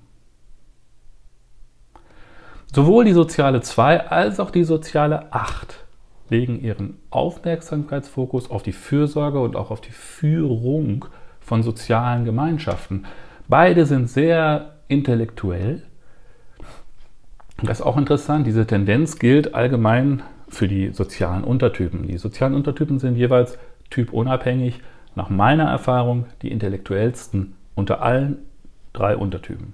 Sowohl 2.74 3.06
die 3.06 3.14
soziale 3.14 3.62
2 3.62 4.08
als 4.08 4.40
auch 4.40 4.50
die 4.50 4.64
soziale 4.64 5.32
8 5.32 5.86
legen 6.32 6.60
ihren 6.60 6.98
Aufmerksamkeitsfokus 7.12 8.50
auf 8.50 8.64
die 8.64 8.72
Fürsorge 8.72 9.40
und 9.40 9.56
auch 9.56 9.70
auf 9.70 9.80
die 9.80 9.92
Führung 9.92 11.06
von 11.40 11.62
sozialen 11.62 12.26
Gemeinschaften. 12.26 13.06
Beide 13.48 13.86
sind 13.86 14.10
sehr 14.10 14.78
intellektuell. 14.88 15.84
Das 17.62 17.80
ist 17.80 17.86
auch 17.86 17.98
interessant, 17.98 18.48
diese 18.48 18.66
Tendenz 18.66 19.20
gilt 19.20 19.54
allgemein 19.54 20.24
für 20.48 20.68
die 20.68 20.90
sozialen 20.94 21.44
Untertypen. 21.44 22.08
Die 22.08 22.18
sozialen 22.18 22.56
Untertypen 22.56 22.98
sind 22.98 23.18
jeweils 23.18 23.60
typunabhängig, 23.92 24.82
nach 25.16 25.30
meiner 25.30 25.66
Erfahrung 25.66 26.26
die 26.42 26.52
intellektuellsten 26.52 27.56
unter 27.74 28.02
allen 28.02 28.38
drei 28.94 29.18
Untertypen. 29.18 29.74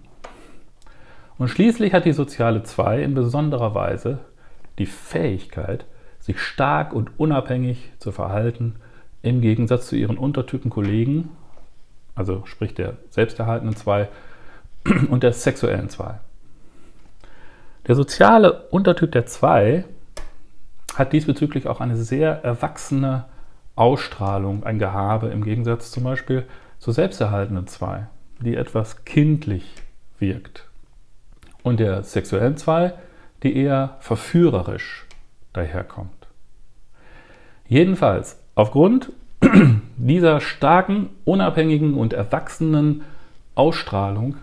Und 1.38 1.48
schließlich 1.48 1.94
hat 1.94 2.06
die 2.06 2.14
soziale 2.14 2.64
2 2.64 3.02
in 3.02 3.14
besonderer 3.16 3.74
Weise 3.74 4.20
die 4.78 4.86
Fähigkeit, 4.86 5.86
sich 6.20 6.40
stark 6.40 6.94
und 6.94 7.20
unabhängig 7.20 7.92
zu 7.98 8.12
verhalten, 8.12 8.76
im 9.24 9.42
Gegensatz 9.42 9.88
zu 9.88 9.96
ihren 9.96 10.18
Untertypen-Kollegen, 10.18 11.30
also 12.16 12.44
sprich 12.46 12.74
der 12.74 12.98
selbsterhaltenen 13.10 13.76
2 13.76 14.10
und 15.10 15.24
der 15.24 15.34
sexuellen 15.34 15.90
2. 15.90 16.20
Der 17.88 17.96
soziale 17.96 18.68
Untertyp 18.70 19.12
der 19.12 19.26
2 19.26 19.86
hat 20.96 21.14
diesbezüglich 21.14 21.68
auch 21.68 21.82
eine 21.82 21.96
sehr 21.96 22.44
erwachsene 22.44 23.26
Ausstrahlung, 23.76 24.64
ein 24.64 24.80
Gehabe 24.80 25.28
im 25.28 25.44
Gegensatz 25.44 25.92
zum 25.92 26.04
Beispiel 26.04 26.46
zur 26.80 26.94
selbsterhaltenen 26.94 27.68
2 27.68 28.08
die 28.42 28.56
etwas 28.56 29.06
kindlich 29.06 29.66
wirkt. 30.20 30.68
Und 31.64 31.80
der 31.80 32.04
sexuellen 32.04 32.58
2, 32.58 32.94
die 33.44 33.56
eher 33.56 33.98
verführerisch 34.00 35.06
daherkommt. 35.54 36.28
Jedenfalls, 37.68 38.42
aufgrund 38.56 39.12
dieser 39.98 40.42
starken, 40.42 41.10
unabhängigen 41.24 41.94
und 41.94 42.14
erwachsenen 42.14 43.04
Ausstrahlung 43.56 44.36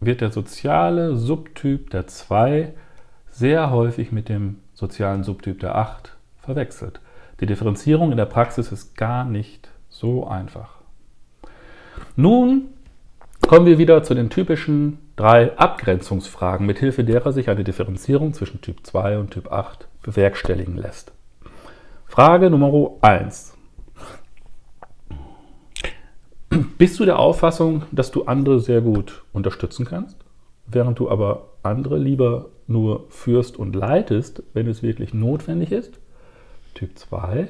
wird 0.00 0.20
der 0.20 0.30
soziale 0.30 1.16
Subtyp 1.16 1.90
der 1.90 2.06
2 2.06 2.72
sehr 3.30 3.70
häufig 3.70 4.12
mit 4.12 4.28
dem 4.28 4.58
sozialen 4.74 5.24
Subtyp 5.24 5.60
der 5.60 5.76
8 5.76 6.16
verwechselt. 6.38 7.00
Die 7.40 7.46
Differenzierung 7.46 8.10
in 8.10 8.16
der 8.16 8.26
Praxis 8.26 8.70
ist 8.70 8.96
gar 8.96 9.24
nicht 9.24 9.70
so 9.88 10.26
einfach. 10.26 10.74
Nun 12.16 12.68
Kommen 13.50 13.66
wir 13.66 13.78
wieder 13.78 14.04
zu 14.04 14.14
den 14.14 14.30
typischen 14.30 14.98
drei 15.16 15.58
Abgrenzungsfragen, 15.58 16.66
mithilfe 16.66 17.02
derer 17.02 17.32
sich 17.32 17.50
eine 17.50 17.64
Differenzierung 17.64 18.32
zwischen 18.32 18.60
Typ 18.60 18.86
2 18.86 19.18
und 19.18 19.32
Typ 19.32 19.50
8 19.50 19.88
bewerkstelligen 20.02 20.76
lässt. 20.76 21.10
Frage 22.06 22.48
Nummer 22.48 22.92
1. 23.00 23.54
Bist 26.78 27.00
du 27.00 27.04
der 27.04 27.18
Auffassung, 27.18 27.82
dass 27.90 28.12
du 28.12 28.26
andere 28.26 28.60
sehr 28.60 28.82
gut 28.82 29.24
unterstützen 29.32 29.84
kannst, 29.84 30.16
während 30.68 31.00
du 31.00 31.10
aber 31.10 31.48
andere 31.64 31.98
lieber 31.98 32.50
nur 32.68 33.06
führst 33.08 33.56
und 33.56 33.74
leitest, 33.74 34.44
wenn 34.52 34.68
es 34.68 34.84
wirklich 34.84 35.12
notwendig 35.12 35.72
ist? 35.72 35.98
Typ 36.74 36.98
2. 36.98 37.48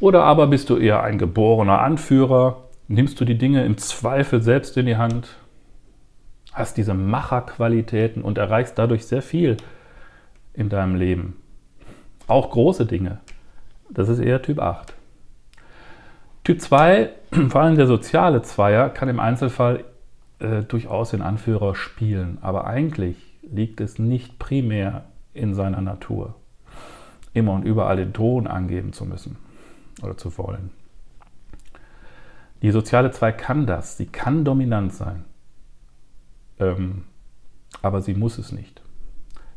Oder 0.00 0.24
aber 0.24 0.48
bist 0.48 0.70
du 0.70 0.76
eher 0.76 1.02
ein 1.02 1.18
geborener 1.18 1.80
Anführer, 1.80 2.64
nimmst 2.88 3.20
du 3.20 3.24
die 3.24 3.38
Dinge 3.38 3.64
im 3.64 3.78
Zweifel 3.78 4.42
selbst 4.42 4.76
in 4.76 4.86
die 4.86 4.96
Hand, 4.96 5.28
hast 6.52 6.76
diese 6.76 6.94
Macherqualitäten 6.94 8.22
und 8.22 8.38
erreichst 8.38 8.78
dadurch 8.78 9.06
sehr 9.06 9.22
viel 9.22 9.56
in 10.54 10.68
deinem 10.68 10.96
Leben. 10.96 11.36
Auch 12.26 12.50
große 12.50 12.86
Dinge. 12.86 13.20
Das 13.90 14.08
ist 14.08 14.18
eher 14.18 14.42
Typ 14.42 14.58
8. 14.58 14.94
Typ 16.44 16.60
2, 16.60 17.10
vor 17.48 17.60
allem 17.60 17.76
der 17.76 17.86
soziale 17.86 18.42
Zweier, 18.42 18.88
kann 18.90 19.08
im 19.08 19.20
Einzelfall 19.20 19.84
äh, 20.40 20.62
durchaus 20.62 21.10
den 21.10 21.22
Anführer 21.22 21.74
spielen, 21.74 22.38
aber 22.40 22.66
eigentlich 22.66 23.16
liegt 23.42 23.80
es 23.80 23.98
nicht 23.98 24.38
primär 24.38 25.04
in 25.34 25.54
seiner 25.54 25.80
Natur, 25.80 26.34
immer 27.34 27.52
und 27.52 27.64
überall 27.64 27.96
den 27.96 28.12
Ton 28.12 28.46
angeben 28.46 28.92
zu 28.92 29.04
müssen 29.04 29.36
oder 30.02 30.16
zu 30.16 30.36
wollen. 30.38 30.70
Die 32.62 32.70
soziale 32.70 33.10
2 33.10 33.32
kann 33.32 33.66
das, 33.66 33.96
sie 33.96 34.06
kann 34.06 34.44
dominant 34.44 34.94
sein. 34.94 35.24
Ähm, 36.60 37.04
aber 37.80 38.02
sie 38.02 38.14
muss 38.14 38.38
es 38.38 38.52
nicht, 38.52 38.82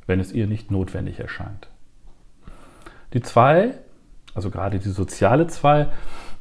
wenn 0.07 0.19
es 0.19 0.31
ihr 0.31 0.47
nicht 0.47 0.71
notwendig 0.71 1.19
erscheint. 1.19 1.69
Die 3.13 3.21
2, 3.21 3.75
also 4.33 4.49
gerade 4.49 4.79
die 4.79 4.89
soziale 4.89 5.47
2, 5.47 5.87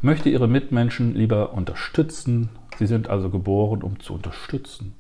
möchte 0.00 0.29
ihre 0.31 0.49
Mitmenschen 0.49 1.14
lieber 1.14 1.53
unterstützen. 1.53 2.49
Sie 2.79 2.87
sind 2.87 3.09
also 3.09 3.31
geboren, 3.31 3.83
um 3.83 4.00
zu 4.00 4.14
unterstützen. 4.14 4.95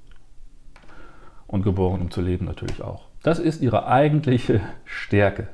Und 1.46 1.62
geboren, 1.62 2.00
um 2.00 2.10
zu 2.10 2.20
leben 2.20 2.46
natürlich 2.46 2.82
auch. 2.82 3.06
Das 3.22 3.38
ist 3.38 3.62
ihre 3.62 3.86
eigentliche 3.86 4.60
Stärke. 4.84 5.48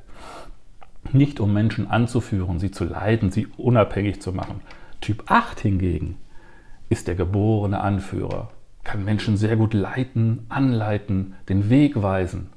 Nicht 1.12 1.40
um 1.40 1.52
Menschen 1.52 1.90
anzuführen, 1.90 2.58
sie 2.58 2.70
zu 2.70 2.84
leiten, 2.84 3.30
sie 3.30 3.48
unabhängig 3.56 4.20
zu 4.20 4.32
machen, 4.32 4.60
Typ 5.00 5.24
8 5.30 5.58
hingegen 5.60 6.18
ist 6.90 7.08
der 7.08 7.14
geborene 7.14 7.80
Anführer. 7.80 8.50
kann 8.82 9.04
Menschen 9.04 9.36
sehr 9.36 9.56
gut 9.56 9.74
leiten, 9.74 10.46
anleiten, 10.48 11.34
den 11.48 11.70
Weg 11.70 12.02
weisen. 12.02 12.50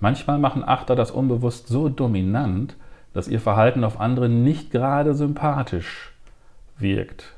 Manchmal 0.00 0.38
machen 0.38 0.64
Achter 0.64 0.94
das 0.94 1.10
unbewusst 1.10 1.68
so 1.68 1.88
dominant, 1.88 2.76
dass 3.12 3.28
ihr 3.28 3.40
Verhalten 3.40 3.84
auf 3.84 4.00
andere 4.00 4.28
nicht 4.28 4.70
gerade 4.70 5.14
sympathisch 5.14 6.12
wirkt. 6.78 7.34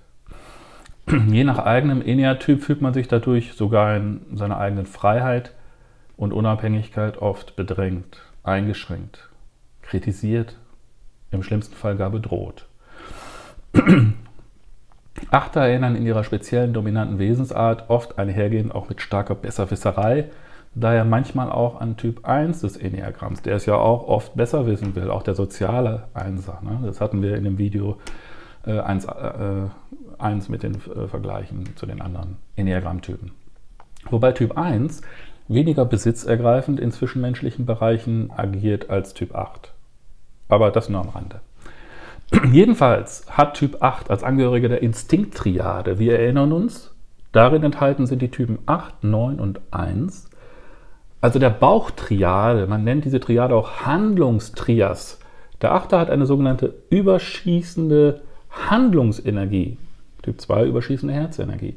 Je 1.28 1.44
nach 1.44 1.59
eigenem 1.59 2.02
Eneatyp 2.02 2.62
fühlt 2.62 2.80
man 2.80 2.94
sich 2.94 3.09
dadurch 3.09 3.54
sogar 3.54 3.97
in 3.97 4.21
seiner 4.35 4.59
eigenen 4.59 4.87
Freiheit 4.87 5.52
und 6.16 6.33
Unabhängigkeit 6.33 7.18
oft 7.18 7.56
bedrängt, 7.56 8.23
eingeschränkt, 8.42 9.28
kritisiert, 9.85 10.57
im 11.31 11.43
schlimmsten 11.43 11.75
Fall 11.75 11.97
gar 11.97 12.11
bedroht. 12.11 12.67
Achter 15.31 15.61
erinnern 15.62 15.97
in 15.97 16.07
ihrer 16.07 16.25
speziellen 16.25 16.73
dominanten 16.73 17.19
Wesensart 17.19 17.88
oft 17.88 18.19
einhergehend 18.19 18.75
auch 18.75 18.88
mit 18.88 19.00
starker 19.00 19.35
Besserwisserei, 19.35 20.31
daher 20.75 21.05
manchmal 21.05 21.50
auch 21.50 21.81
an 21.81 21.97
Typ 21.97 22.25
1 22.25 22.61
des 22.61 22.76
Enneagramms, 22.76 23.43
der 23.43 23.57
es 23.57 23.67
ja 23.67 23.76
auch 23.76 24.09
oft 24.09 24.35
besser 24.35 24.67
wissen 24.67 24.95
will, 24.97 25.11
auch 25.11 25.23
der 25.23 25.35
soziale 25.35 26.09
Einser. 26.14 26.61
Ne? 26.62 26.81
Das 26.85 27.00
hatten 27.00 27.23
wir 27.23 27.37
in 27.37 27.45
dem 27.45 27.59
Video 27.59 27.99
äh, 28.67 28.81
1, 28.81 29.05
äh, 29.05 29.69
1 30.19 30.49
mit 30.49 30.62
den 30.62 30.75
äh, 30.75 31.07
Vergleichen 31.09 31.76
zu 31.76 31.87
den 31.87 32.00
anderen 32.00 32.37
Enneagrammtypen. 32.57 33.31
Wobei 34.11 34.33
Typ 34.33 34.59
1 34.59 35.03
weniger 35.49 35.85
besitzergreifend 35.85 36.81
in 36.81 36.91
zwischenmenschlichen 36.91 37.67
Bereichen 37.67 38.31
agiert 38.37 38.91
als 38.91 39.14
Typ 39.14 39.35
8. 39.35 39.74
Aber 40.49 40.71
das 40.71 40.89
nur 40.89 41.01
am 41.01 41.09
Rande. 41.09 41.41
Jedenfalls 42.53 43.27
hat 43.31 43.55
Typ 43.55 43.83
8 43.83 44.11
als 44.11 44.23
Angehöriger 44.23 44.69
der 44.69 44.83
Instinkttriade, 44.83 45.99
wir 45.99 46.19
erinnern 46.19 46.53
uns, 46.53 46.95
darin 47.33 47.63
enthalten 47.63 48.07
sind 48.07 48.23
die 48.23 48.31
Typen 48.31 48.59
8, 48.67 49.05
9 49.05 49.41
und 49.41 49.61
1, 49.71 50.31
also 51.25 51.39
der 51.39 51.49
Bauchtriade, 51.49 52.67
man 52.67 52.85
nennt 52.85 53.07
diese 53.07 53.19
Triade 53.19 53.55
auch 53.55 53.87
Handlungstrias. 53.87 55.19
Der 55.63 55.73
Achter 55.73 55.99
hat 55.99 56.11
eine 56.11 56.27
sogenannte 56.27 56.75
überschießende 56.91 58.21
Handlungsenergie, 58.51 59.79
Typ 60.23 60.39
2 60.39 60.67
überschießende 60.67 61.15
Herzenergie. 61.15 61.77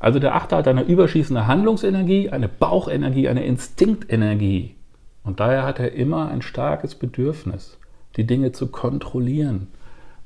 Also 0.00 0.18
der 0.18 0.34
Achter 0.34 0.56
hat 0.56 0.66
eine 0.66 0.82
überschießende 0.82 1.46
Handlungsenergie, 1.46 2.30
eine 2.30 2.48
Bauchenergie, 2.48 3.28
eine 3.28 3.44
Instinktenergie. 3.44 4.74
Und 5.22 5.38
daher 5.38 5.62
hat 5.62 5.78
er 5.78 5.92
immer 5.92 6.28
ein 6.28 6.42
starkes 6.42 6.96
Bedürfnis, 6.96 7.78
die 8.16 8.26
Dinge 8.26 8.52
zu 8.52 8.68
kontrollieren, 8.68 9.68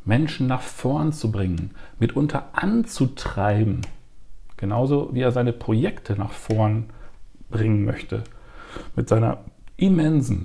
Menschen 0.05 0.47
nach 0.47 0.63
vorn 0.63 1.13
zu 1.13 1.33
bringen, 1.33 1.73
mitunter 1.99 2.51
anzutreiben. 2.53 3.83
Genauso 4.57 5.11
wie 5.13 5.21
er 5.21 5.33
seine 5.33 5.53
Projekte 5.53 6.15
nach 6.15 6.33
vorn 6.33 6.91
bringen 7.51 7.85
möchte. 7.85 8.23
Mit 8.95 9.09
seiner 9.09 9.39
immensen 9.77 10.45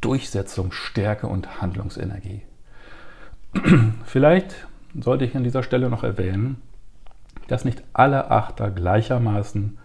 Durchsetzung, 0.00 0.72
Stärke 0.72 1.26
und 1.26 1.60
Handlungsenergie. 1.60 2.42
Vielleicht 4.04 4.66
sollte 4.98 5.24
ich 5.24 5.36
an 5.36 5.44
dieser 5.44 5.62
Stelle 5.62 5.88
noch 5.88 6.04
erwähnen, 6.04 6.60
dass 7.48 7.64
nicht 7.64 7.82
alle 7.92 8.30
Achter 8.30 8.70
gleichermaßen 8.70 9.78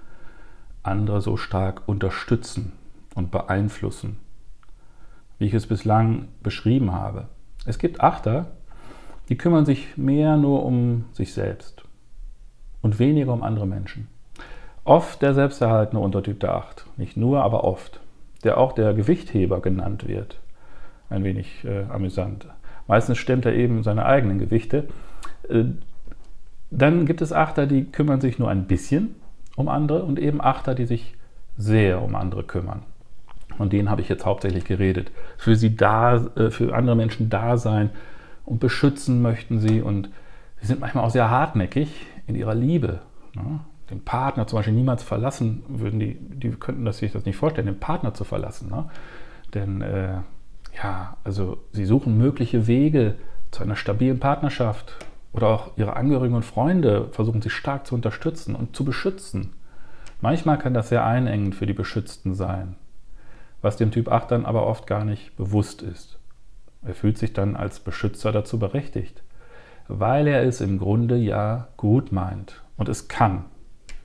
andere 0.83 1.21
so 1.21 1.37
stark 1.37 1.83
unterstützen 1.85 2.73
und 3.15 3.31
beeinflussen, 3.31 4.17
wie 5.39 5.45
ich 5.45 5.53
es 5.53 5.67
bislang 5.67 6.27
beschrieben 6.41 6.91
habe. 6.91 7.27
Es 7.65 7.79
gibt 7.79 8.01
Achter, 8.01 8.51
die 9.29 9.37
kümmern 9.37 9.65
sich 9.65 9.97
mehr 9.97 10.37
nur 10.37 10.65
um 10.65 11.05
sich 11.11 11.33
selbst 11.33 11.83
und 12.81 12.99
weniger 12.99 13.33
um 13.33 13.43
andere 13.43 13.67
Menschen. 13.67 14.07
Oft 14.83 15.21
der 15.21 15.33
selbsterhaltene 15.33 16.01
Untertyp 16.01 16.39
der 16.39 16.55
Acht, 16.55 16.85
nicht 16.97 17.15
nur, 17.15 17.41
aber 17.41 17.63
oft, 17.63 18.01
der 18.43 18.57
auch 18.57 18.73
der 18.73 18.93
Gewichtheber 18.93 19.61
genannt 19.61 20.07
wird. 20.07 20.39
Ein 21.09 21.23
wenig 21.23 21.63
äh, 21.63 21.83
amüsant. 21.89 22.47
Meistens 22.87 23.17
stemmt 23.17 23.45
er 23.45 23.53
eben 23.53 23.83
seine 23.83 24.05
eigenen 24.05 24.39
Gewichte. 24.39 24.89
Äh, 25.47 25.65
dann 26.69 27.05
gibt 27.05 27.21
es 27.21 27.31
Achter, 27.31 27.65
die 27.65 27.85
kümmern 27.85 28.19
sich 28.19 28.39
nur 28.39 28.49
ein 28.49 28.65
bisschen 28.65 29.15
um 29.55 29.69
andere 29.69 30.03
und 30.03 30.19
eben 30.19 30.41
Achter, 30.41 30.75
die 30.75 30.85
sich 30.85 31.15
sehr 31.55 32.01
um 32.01 32.15
andere 32.15 32.43
kümmern. 32.43 32.81
Von 33.57 33.69
denen 33.69 33.89
habe 33.89 34.01
ich 34.01 34.09
jetzt 34.09 34.25
hauptsächlich 34.25 34.65
geredet. 34.65 35.11
Für 35.37 35.55
sie 35.55 35.75
da, 35.75 36.15
äh, 36.35 36.49
für 36.49 36.75
andere 36.75 36.95
Menschen 36.95 37.29
da 37.29 37.57
sein 37.57 37.89
und 38.45 38.59
beschützen 38.59 39.21
möchten 39.21 39.59
sie 39.59 39.81
und 39.81 40.09
sie 40.59 40.67
sind 40.67 40.79
manchmal 40.79 41.03
auch 41.05 41.11
sehr 41.11 41.29
hartnäckig 41.29 42.05
in 42.27 42.35
ihrer 42.35 42.55
Liebe. 42.55 43.01
Ne? 43.35 43.59
Den 43.89 44.03
Partner 44.03 44.47
zum 44.47 44.59
Beispiel 44.59 44.73
niemals 44.73 45.03
verlassen 45.03 45.63
würden, 45.67 45.99
die, 45.99 46.15
die 46.15 46.49
könnten 46.51 46.85
das 46.85 46.97
sich 46.97 47.11
das 47.11 47.25
nicht 47.25 47.35
vorstellen, 47.35 47.67
den 47.67 47.79
Partner 47.79 48.13
zu 48.13 48.23
verlassen. 48.23 48.69
Ne? 48.69 48.85
Denn 49.53 49.81
äh, 49.81 50.17
ja, 50.81 51.17
also 51.23 51.57
sie 51.71 51.85
suchen 51.85 52.17
mögliche 52.17 52.67
Wege 52.67 53.15
zu 53.51 53.61
einer 53.61 53.75
stabilen 53.75 54.19
Partnerschaft, 54.19 54.95
oder 55.33 55.47
auch 55.47 55.71
ihre 55.77 55.95
Angehörigen 55.95 56.35
und 56.35 56.45
Freunde 56.45 57.09
versuchen 57.11 57.41
sie 57.41 57.49
stark 57.49 57.87
zu 57.87 57.95
unterstützen 57.95 58.55
und 58.55 58.75
zu 58.75 58.85
beschützen. 58.85 59.53
Manchmal 60.21 60.57
kann 60.59 60.73
das 60.73 60.89
sehr 60.89 61.03
einengend 61.03 61.55
für 61.55 61.65
die 61.65 61.73
Beschützten 61.73 62.35
sein, 62.35 62.75
was 63.63 63.77
dem 63.77 63.89
Typ 63.91 64.09
8 64.09 64.29
dann 64.29 64.45
aber 64.45 64.67
oft 64.67 64.85
gar 64.85 65.05
nicht 65.05 65.35
bewusst 65.37 65.81
ist. 65.81 66.19
Er 66.85 66.93
fühlt 66.93 67.17
sich 67.17 67.33
dann 67.33 67.55
als 67.55 67.79
Beschützer 67.79 68.31
dazu 68.31 68.59
berechtigt, 68.59 69.23
weil 69.87 70.27
er 70.27 70.43
es 70.43 70.61
im 70.61 70.77
Grunde 70.77 71.15
ja 71.15 71.69
gut 71.77 72.11
meint 72.11 72.61
und 72.77 72.89
es 72.89 73.07
kann. 73.07 73.45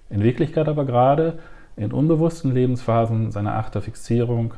In 0.09 0.23
Wirklichkeit 0.23 0.69
aber 0.69 0.85
gerade 0.85 1.41
in 1.77 1.93
unbewussten 1.93 2.53
Lebensphasen 2.55 3.33
seiner 3.33 3.57
Achterfixierung 3.57 4.55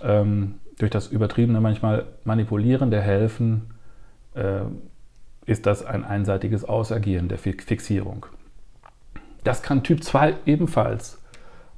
ähm, 0.00 0.60
durch 0.78 0.90
das 0.90 1.08
übertriebene 1.08 1.60
manchmal 1.60 2.06
Manipulieren 2.24 2.90
der 2.90 3.02
Helfen 3.02 3.74
äh, 4.34 4.62
ist 5.46 5.66
das 5.66 5.84
ein 5.84 6.04
einseitiges 6.04 6.64
Ausagieren 6.64 7.28
der 7.28 7.38
Fixierung. 7.38 8.26
Das 9.42 9.62
kann 9.62 9.82
Typ 9.82 10.04
2 10.04 10.36
ebenfalls, 10.46 11.20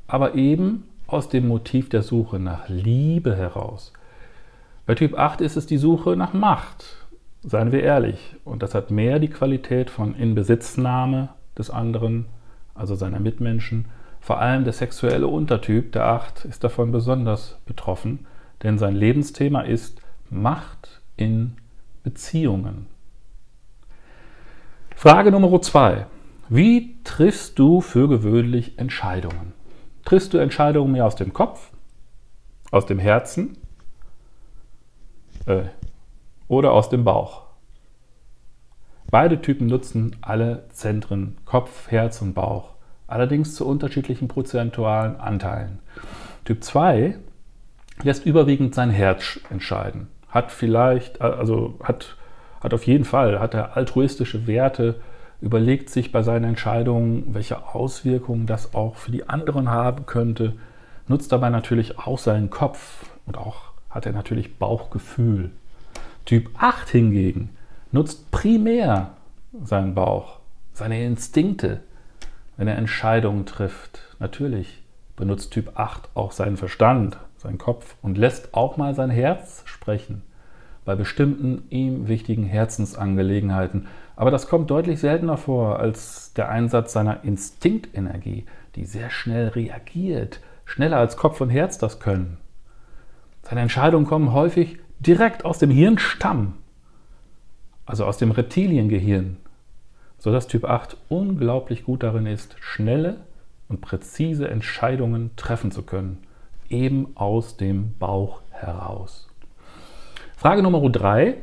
aber 0.07 0.35
eben 0.35 0.85
aus 1.15 1.29
dem 1.29 1.49
Motiv 1.49 1.89
der 1.89 2.03
Suche 2.03 2.39
nach 2.39 2.69
Liebe 2.69 3.37
heraus. 3.37 3.93
Bei 4.85 4.95
Typ 4.95 5.17
8 5.17 5.41
ist 5.41 5.57
es 5.57 5.67
die 5.67 5.79
Suche 5.79 6.17
nach 6.17 6.35
Macht, 6.35 7.07
seien 7.43 7.73
wir 7.73 7.83
ehrlich, 7.83 8.37
und 8.45 8.63
das 8.63 8.75
hat 8.75 8.91
mehr 8.91 9.19
die 9.19 9.29
Qualität 9.29 9.91
von 9.91 10.15
Inbesitznahme 10.15 11.31
des 11.57 11.71
anderen, 11.71 12.27
also 12.75 12.95
seiner 12.97 13.21
Mitmenschen. 13.21 13.87
Vor 14.21 14.41
allem 14.41 14.65
der 14.65 14.73
sexuelle 14.73 15.29
Untertyp 15.29 15.93
der 15.93 16.07
8 16.07 16.45
ist 16.47 16.65
davon 16.65 16.93
besonders 16.93 17.59
betroffen, 17.65 18.27
denn 18.63 18.77
sein 18.79 18.97
Lebensthema 18.97 19.61
ist 19.61 20.01
Macht 20.31 21.01
in 21.17 21.55
Beziehungen. 22.03 22.87
Frage 24.97 25.31
Nummer 25.31 25.61
zwei. 25.63 26.07
Wie 26.49 26.97
triffst 27.05 27.59
du 27.59 27.81
für 27.81 28.09
gewöhnlich 28.09 28.79
Entscheidungen? 28.79 29.53
Triffst 30.05 30.35
du 30.35 30.39
Entscheidungen 30.39 30.93
mehr 30.93 31.07
aus 31.07 31.17
dem 31.17 31.33
Kopf, 31.33 31.71
aus 32.71 32.87
dem 32.87 32.99
Herzen 32.99 33.57
äh, 35.47 35.63
oder 36.49 36.73
aus 36.73 36.89
dem 36.89 37.05
Bauch? 37.05 37.43
Beide 39.11 39.41
Typen 39.41 39.67
nutzen 39.67 40.17
alle 40.21 40.65
Zentren 40.71 41.39
Kopf, 41.45 41.91
Herz 41.91 42.21
und 42.21 42.35
Bauch, 42.35 42.71
allerdings 43.07 43.55
zu 43.55 43.67
unterschiedlichen 43.67 44.29
prozentualen 44.29 45.17
Anteilen. 45.17 45.79
Typ 46.45 46.65
2 46.65 47.17
lässt 48.03 48.27
überwiegend 48.27 48.75
sein 48.75 48.91
Herz 48.91 49.41
entscheiden, 49.51 50.09
hat 50.29 50.51
vielleicht, 50.51 51.21
also 51.21 51.79
hat 51.83 52.17
hat 52.65 52.73
auf 52.73 52.87
jeden 52.87 53.05
Fall, 53.05 53.39
hat 53.39 53.53
er 53.53 53.77
altruistische 53.77 54.47
Werte, 54.47 54.97
überlegt 55.45 55.91
sich 55.91 56.11
bei 56.11 56.23
seinen 56.23 56.45
Entscheidungen, 56.45 57.35
welche 57.35 57.75
Auswirkungen 57.75 58.47
das 58.47 58.75
auch 58.75 58.97
für 58.97 59.11
die 59.11 59.29
anderen 59.29 59.69
haben 59.69 60.07
könnte, 60.07 60.55
nutzt 61.07 61.33
dabei 61.33 61.51
natürlich 61.51 61.99
auch 61.99 62.19
seinen 62.19 62.49
Kopf 62.49 63.11
und 63.27 63.37
auch 63.37 63.73
hat 63.91 64.07
er 64.07 64.13
natürlich 64.13 64.59
Bauchgefühl. 64.59 65.51
Typ 66.25 66.51
8 66.59 66.89
hingegen 66.89 67.51
nutzt 67.93 68.31
primär 68.31 69.11
seinen 69.63 69.95
Bauch, 69.95 70.41
seine 70.73 71.05
Instinkte, 71.05 71.81
wenn 72.57 72.67
er 72.67 72.79
Entscheidungen 72.79 73.45
trifft. 73.45 74.01
Natürlich 74.21 74.83
benutzt 75.15 75.53
Typ 75.53 75.79
8 75.79 76.09
auch 76.15 76.33
seinen 76.33 76.57
Verstand, 76.57 77.19
seinen 77.37 77.59
Kopf 77.59 77.97
und 78.01 78.17
lässt 78.17 78.55
auch 78.55 78.79
mal 78.79 78.95
sein 78.95 79.11
Herz 79.11 79.63
sprechen 79.67 80.23
bei 80.85 80.95
bestimmten 80.95 81.65
ihm 81.71 82.09
wichtigen 82.09 82.45
Herzensangelegenheiten. 82.45 83.87
Aber 84.17 84.31
das 84.31 84.49
kommt 84.49 84.71
deutlich 84.71 85.01
seltener 85.01 85.37
vor 85.37 85.79
als 85.81 86.33
der 86.35 86.49
Einsatz 86.49 86.93
seiner 86.93 87.25
Instinktenergie, 87.25 88.47
die 88.77 88.85
sehr 88.85 89.11
schnell 89.11 89.49
reagiert, 89.49 90.41
schneller 90.65 90.99
als 90.99 91.17
Kopf 91.17 91.41
und 91.41 91.51
Herz 91.51 91.79
das 91.79 92.01
können. 92.01 92.39
Seine 93.43 93.61
Entscheidungen 93.61 94.07
kommen 94.07 94.33
häufig 94.33 94.79
direkt 95.01 95.45
aus 95.45 95.59
dem 95.59 95.71
Hirnstamm, 95.71 96.55
also 97.87 98.05
aus 98.05 98.17
dem 98.19 98.31
Reptiliengehirn. 98.31 99.37
sodass 100.17 100.47
Typ 100.47 100.65
8 100.65 100.97
unglaublich 101.11 101.85
gut 101.85 102.03
darin 102.03 102.25
ist, 102.25 102.57
schnelle 102.61 103.19
und 103.69 103.83
präzise 103.83 104.49
Entscheidungen 104.49 105.37
treffen 105.37 105.71
zu 105.71 105.83
können, 105.83 106.23
eben 106.71 107.15
aus 107.17 107.59
dem 107.59 107.99
Bauch 107.99 108.41
heraus. 108.51 109.29
Frage 110.37 110.63
Nummer 110.63 110.81
3. 110.89 111.37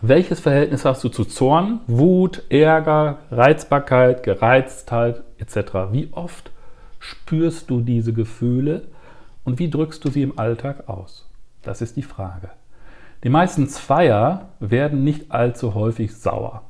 Welches 0.00 0.40
Verhältnis 0.40 0.84
hast 0.84 1.04
du 1.04 1.08
zu 1.08 1.24
Zorn, 1.24 1.80
Wut, 1.86 2.42
Ärger, 2.48 3.18
Reizbarkeit, 3.30 4.22
Gereiztheit 4.22 5.22
etc.? 5.38 5.92
Wie 5.92 6.08
oft 6.12 6.50
spürst 6.98 7.70
du 7.70 7.80
diese 7.80 8.12
Gefühle 8.12 8.82
und 9.44 9.58
wie 9.58 9.70
drückst 9.70 10.04
du 10.04 10.10
sie 10.10 10.22
im 10.22 10.38
Alltag 10.38 10.88
aus? 10.88 11.28
Das 11.62 11.82
ist 11.82 11.96
die 11.96 12.02
Frage. 12.02 12.50
Die 13.22 13.28
meisten 13.28 13.68
Zweier 13.68 14.48
werden 14.58 15.04
nicht 15.04 15.30
allzu 15.30 15.74
häufig 15.74 16.16
sauer, 16.16 16.62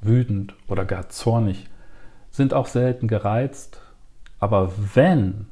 wütend 0.00 0.54
oder 0.66 0.84
gar 0.84 1.08
zornig, 1.08 1.68
sind 2.30 2.54
auch 2.54 2.66
selten 2.66 3.06
gereizt, 3.06 3.80
aber 4.40 4.72
wenn 4.94 5.46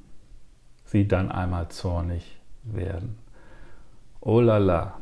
sie 0.85 1.06
dann 1.06 1.30
einmal 1.30 1.68
zornig 1.68 2.40
werden, 2.64 3.18
oh 4.20 4.40
la 4.40 4.59
la, 4.59 4.99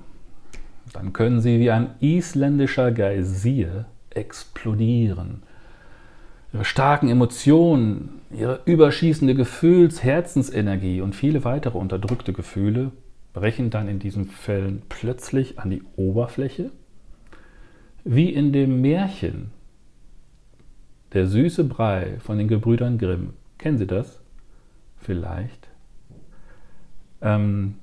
dann 0.92 1.12
können 1.12 1.40
sie 1.40 1.58
wie 1.60 1.70
ein 1.70 1.90
isländischer 2.00 2.92
Geysir 2.92 3.86
explodieren. 4.10 5.42
Ihre 6.52 6.64
starken 6.64 7.08
Emotionen, 7.08 8.20
ihre 8.30 8.60
überschießende 8.64 9.34
Gefühls-, 9.34 10.02
Herzensenergie 10.02 11.00
und 11.00 11.14
viele 11.14 11.44
weitere 11.44 11.76
unterdrückte 11.78 12.32
Gefühle 12.32 12.92
brechen 13.32 13.70
dann 13.70 13.88
in 13.88 13.98
diesen 13.98 14.26
Fällen 14.26 14.82
plötzlich 14.88 15.58
an 15.58 15.70
die 15.70 15.82
Oberfläche, 15.96 16.70
wie 18.04 18.30
in 18.30 18.52
dem 18.52 18.80
Märchen 18.80 19.50
Der 21.12 21.26
süße 21.26 21.64
Brei 21.64 22.18
von 22.20 22.38
den 22.38 22.48
Gebrüdern 22.48 22.98
Grimm. 22.98 23.34
Kennen 23.58 23.78
Sie 23.78 23.86
das? 23.86 24.20
Vielleicht. 24.98 25.68
Ähm, 27.20 27.76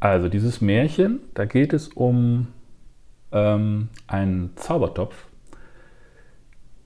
also 0.00 0.28
dieses 0.28 0.60
Märchen, 0.60 1.20
da 1.34 1.44
geht 1.44 1.72
es 1.72 1.88
um 1.88 2.48
ähm, 3.32 3.88
einen 4.06 4.56
Zaubertopf, 4.56 5.26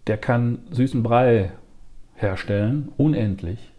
der 0.09 0.19
kann 0.19 0.59
süßen 0.71 1.03
Brei 1.03 1.53
herstellen, 2.15 2.93
unendlich. 2.97 3.73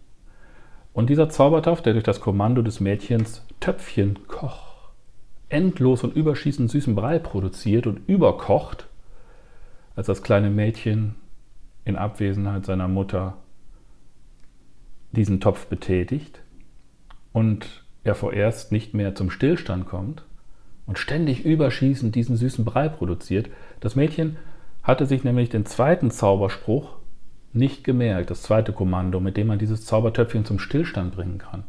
Und 0.92 1.10
dieser 1.10 1.28
Zaubertopf, 1.28 1.82
der 1.82 1.92
durch 1.92 2.04
das 2.04 2.20
Kommando 2.20 2.62
des 2.62 2.80
Mädchens 2.80 3.46
Töpfchen 3.60 4.26
koch, 4.26 4.88
endlos 5.50 6.02
und 6.02 6.16
überschießend 6.16 6.70
süßen 6.70 6.94
Brei 6.94 7.18
produziert 7.18 7.86
und 7.86 8.08
überkocht, 8.08 8.88
als 9.94 10.06
das 10.06 10.22
kleine 10.22 10.50
Mädchen 10.50 11.14
in 11.84 11.96
Abwesenheit 11.96 12.64
seiner 12.64 12.88
Mutter 12.88 13.36
diesen 15.12 15.40
Topf 15.40 15.66
betätigt 15.66 16.40
und 17.32 17.85
er 18.06 18.14
vorerst 18.14 18.72
nicht 18.72 18.94
mehr 18.94 19.14
zum 19.14 19.30
Stillstand 19.30 19.86
kommt 19.86 20.24
und 20.86 20.98
ständig 20.98 21.44
überschießend 21.44 22.14
diesen 22.14 22.36
süßen 22.36 22.64
Brei 22.64 22.88
produziert. 22.88 23.48
Das 23.80 23.96
Mädchen 23.96 24.36
hatte 24.82 25.06
sich 25.06 25.24
nämlich 25.24 25.48
den 25.48 25.66
zweiten 25.66 26.10
Zauberspruch 26.10 26.96
nicht 27.52 27.84
gemerkt, 27.84 28.30
das 28.30 28.42
zweite 28.42 28.72
Kommando, 28.72 29.18
mit 29.18 29.36
dem 29.36 29.48
man 29.48 29.58
dieses 29.58 29.84
Zaubertöpfchen 29.84 30.44
zum 30.44 30.58
Stillstand 30.58 31.14
bringen 31.14 31.38
kann. 31.38 31.64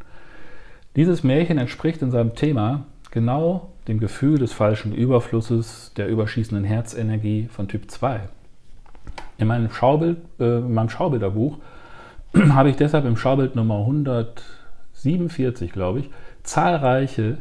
Dieses 0.95 1.23
Märchen 1.23 1.57
entspricht 1.57 2.01
in 2.01 2.11
seinem 2.11 2.35
Thema 2.35 2.85
genau 3.11 3.71
dem 3.87 3.99
Gefühl 3.99 4.37
des 4.37 4.53
falschen 4.53 4.93
Überflusses, 4.93 5.93
der 5.95 6.07
überschießenden 6.07 6.65
Herzenergie 6.65 7.47
von 7.47 7.67
Typ 7.67 7.89
2. 7.89 8.21
In 9.37 9.47
meinem, 9.47 9.71
Schaubild, 9.71 10.17
äh, 10.39 10.57
in 10.57 10.73
meinem 10.73 10.89
Schaubilderbuch 10.89 11.57
habe 12.49 12.69
ich 12.69 12.75
deshalb 12.75 13.05
im 13.05 13.15
Schaubild 13.17 13.55
Nummer 13.55 13.79
147, 13.79 15.71
glaube 15.71 15.99
ich, 15.99 16.09
zahlreiche 16.47 17.37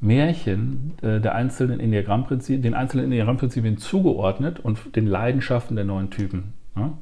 Märchen 0.00 0.94
äh, 1.02 1.20
der 1.20 1.34
einzelnen 1.34 1.78
den 1.78 2.74
einzelnen 2.74 3.06
Enneagrammprinzipien 3.06 3.78
zugeordnet 3.78 4.60
und 4.60 4.94
den 4.94 5.06
Leidenschaften 5.06 5.76
der 5.76 5.84
neuen 5.84 6.10
Typen, 6.10 6.52
ja, 6.76 6.92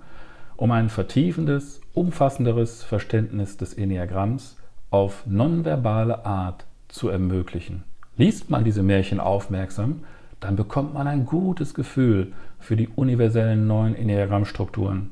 um 0.57 0.71
ein 0.71 0.89
vertiefendes, 0.89 1.81
umfassenderes 1.93 2.83
Verständnis 2.85 3.57
des 3.57 3.75
Enneagramms 3.75 4.57
auf 4.91 5.27
nonverbale 5.27 6.25
Art 6.25 6.67
zu 6.89 7.09
ermöglichen. 7.09 7.85
Liest 8.17 8.51
man 8.51 8.65
diese 8.65 8.83
Märchen 8.83 9.19
aufmerksam, 9.19 10.05
dann 10.41 10.57
bekommt 10.57 10.95
man 10.95 11.07
ein 11.07 11.27
gutes 11.27 11.75
Gefühl 11.75 12.33
für 12.59 12.77
die 12.77 12.89
universellen 12.89 13.67
neuen 13.67 13.95
Enneagrammstrukturen. 13.95 15.11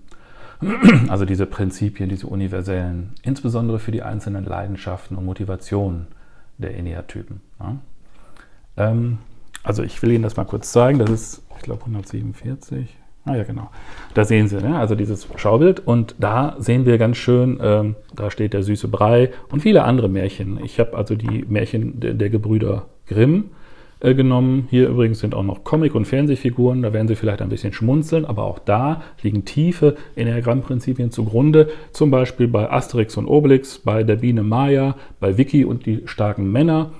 Also 1.09 1.25
diese 1.25 1.47
Prinzipien, 1.47 2.09
diese 2.09 2.27
universellen, 2.27 3.13
insbesondere 3.23 3.79
für 3.79 3.93
die 3.93 4.03
einzelnen 4.03 4.45
Leidenschaften 4.45 5.17
und 5.17 5.25
Motivationen 5.25 6.09
der 6.59 6.77
Enneatypen. 6.77 7.41
Ja. 7.61 7.77
Ähm, 8.77 9.19
also 9.63 9.83
ich 9.83 10.01
will 10.03 10.13
Ihnen 10.13 10.23
das 10.23 10.37
mal 10.37 10.45
kurz 10.45 10.73
zeigen. 10.73 10.99
Das 10.99 11.11
ist, 11.11 11.43
ich 11.57 11.63
glaube, 11.63 11.83
147. 11.83 12.97
Ah 13.25 13.37
ja, 13.37 13.45
genau. 13.45 13.71
Da 14.15 14.25
sehen 14.25 14.49
Sie, 14.49 14.57
ne? 14.57 14.79
also 14.79 14.95
dieses 14.95 15.29
Schaubild. 15.37 15.81
Und 15.81 16.15
da 16.19 16.57
sehen 16.59 16.87
wir 16.87 16.97
ganz 16.99 17.19
schön, 17.19 17.59
ähm, 17.63 17.97
da 18.15 18.31
steht 18.31 18.55
der 18.55 18.63
süße 18.63 18.89
Brei 18.89 19.31
und 19.51 19.61
viele 19.61 19.85
andere 19.85 20.09
Märchen. 20.09 20.63
Ich 20.65 20.81
habe 20.81 20.97
also 20.97 21.15
die 21.15 21.45
Märchen 21.47 22.01
der, 22.01 22.15
der 22.15 22.31
Gebrüder 22.31 22.87
Grimm 23.07 23.51
äh, 24.01 24.15
genommen. 24.15 24.69
Hier 24.71 24.89
übrigens 24.89 25.21
sind 25.21 25.35
auch 25.35 25.43
noch 25.43 25.65
Comic- 25.65 25.95
und 25.95 26.07
Fernsehfiguren. 26.07 26.83
Da 26.83 26.93
werden 26.93 27.09
Sie 27.09 27.17
vielleicht 27.17 27.43
ein 27.43 27.49
bisschen 27.49 27.73
schmunzeln, 27.73 28.25
aber 28.25 28.45
auch 28.45 28.59
da 28.59 29.03
liegen 29.23 29.45
tiefe 29.45 29.97
Enneagrammprinzipien 30.15 31.11
zugrunde. 31.11 31.69
Zum 31.93 32.11
Beispiel 32.11 32.49
bei 32.49 32.71
Asterix 32.71 33.17
und 33.17 33.27
Obelix, 33.27 33.79
bei 33.79 34.05
der 34.05 34.17
Biene 34.17 34.43
Maya, 34.43 34.95
bei 35.21 35.37
Vicky 35.37 35.65
und 35.65 35.87
die 35.87 36.03
starken 36.07 36.53
Männer, 36.53 36.91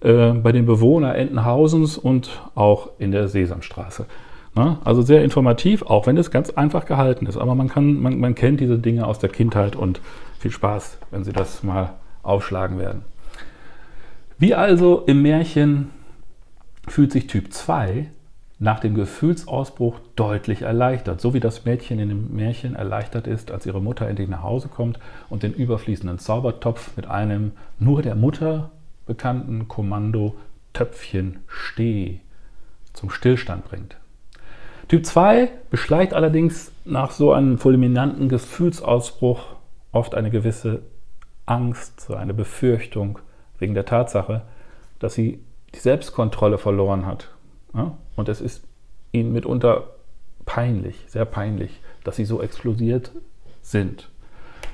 äh, 0.00 0.32
bei 0.32 0.52
den 0.52 0.66
Bewohnern 0.66 1.14
Entenhausens 1.14 1.98
und 1.98 2.42
auch 2.54 2.90
in 2.98 3.10
der 3.10 3.28
Sesamstraße. 3.28 4.06
Ne? 4.54 4.78
Also 4.82 5.02
sehr 5.02 5.22
informativ, 5.22 5.82
auch 5.82 6.06
wenn 6.06 6.16
es 6.16 6.30
ganz 6.30 6.50
einfach 6.50 6.86
gehalten 6.86 7.26
ist. 7.26 7.36
Aber 7.36 7.54
man, 7.54 7.68
kann, 7.68 8.00
man, 8.00 8.18
man 8.18 8.34
kennt 8.34 8.60
diese 8.60 8.78
Dinge 8.78 9.06
aus 9.06 9.18
der 9.18 9.28
Kindheit 9.28 9.76
und 9.76 10.00
viel 10.38 10.50
Spaß, 10.50 10.98
wenn 11.10 11.22
Sie 11.22 11.32
das 11.32 11.62
mal 11.62 11.94
aufschlagen 12.22 12.78
werden. 12.78 13.04
Wie 14.38 14.54
also 14.54 15.02
im 15.06 15.22
Märchen 15.22 15.90
fühlt 16.86 17.12
sich 17.12 17.26
Typ 17.26 17.52
2 17.52 18.08
nach 18.58 18.80
dem 18.80 18.94
Gefühlsausbruch 18.94 20.00
deutlich 20.14 20.62
erleichtert, 20.62 21.20
so 21.20 21.34
wie 21.34 21.40
das 21.40 21.64
Mädchen 21.64 21.98
in 21.98 22.08
dem 22.08 22.34
Märchen 22.34 22.74
erleichtert 22.74 23.26
ist, 23.26 23.50
als 23.50 23.66
ihre 23.66 23.82
Mutter 23.82 24.08
endlich 24.08 24.28
nach 24.28 24.42
Hause 24.42 24.68
kommt 24.68 24.98
und 25.28 25.42
den 25.42 25.52
überfließenden 25.52 26.18
Zaubertopf 26.18 26.96
mit 26.96 27.06
einem 27.06 27.52
nur 27.78 28.00
der 28.00 28.14
Mutter 28.14 28.70
bekannten 29.04 29.68
Kommando 29.68 30.36
Töpfchen 30.72 31.40
steh 31.48 32.20
zum 32.92 33.10
Stillstand 33.10 33.64
bringt. 33.64 33.96
Typ 34.88 35.04
2 35.04 35.50
beschleicht 35.70 36.14
allerdings 36.14 36.72
nach 36.84 37.10
so 37.10 37.32
einem 37.32 37.58
fulminanten 37.58 38.28
Gefühlsausbruch 38.28 39.56
oft 39.92 40.14
eine 40.14 40.30
gewisse 40.30 40.82
Angst, 41.44 42.00
so 42.00 42.14
eine 42.14 42.34
Befürchtung 42.34 43.18
wegen 43.58 43.74
der 43.74 43.84
Tatsache, 43.84 44.42
dass 44.98 45.14
sie 45.14 45.40
die 45.74 45.80
Selbstkontrolle 45.80 46.58
verloren 46.58 47.06
hat. 47.06 47.28
Und 48.16 48.28
es 48.28 48.40
ist 48.40 48.64
ihnen 49.12 49.32
mitunter 49.32 49.84
peinlich, 50.46 51.04
sehr 51.08 51.24
peinlich, 51.24 51.80
dass 52.04 52.16
sie 52.16 52.24
so 52.24 52.40
explodiert 52.40 53.10
sind. 53.62 54.08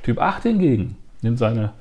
Typ 0.03 0.21
8 0.21 0.45
hingegen 0.45 0.97
nimmt 1.23 1.39
seine 1.39 1.73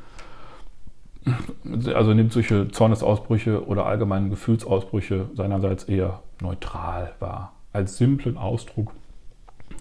also 1.94 2.14
nimmt 2.14 2.34
solche 2.34 2.70
Zornesausbrüche 2.70 3.68
oder 3.68 3.86
allgemeine 3.86 4.30
Gefühlsausbrüche 4.30 5.30
seinerseits 5.36 5.84
eher 5.84 6.22
neutral 6.42 7.14
wahr 7.20 7.54
als 7.74 7.98
simplen 7.98 8.38
Ausdruck 8.38 8.92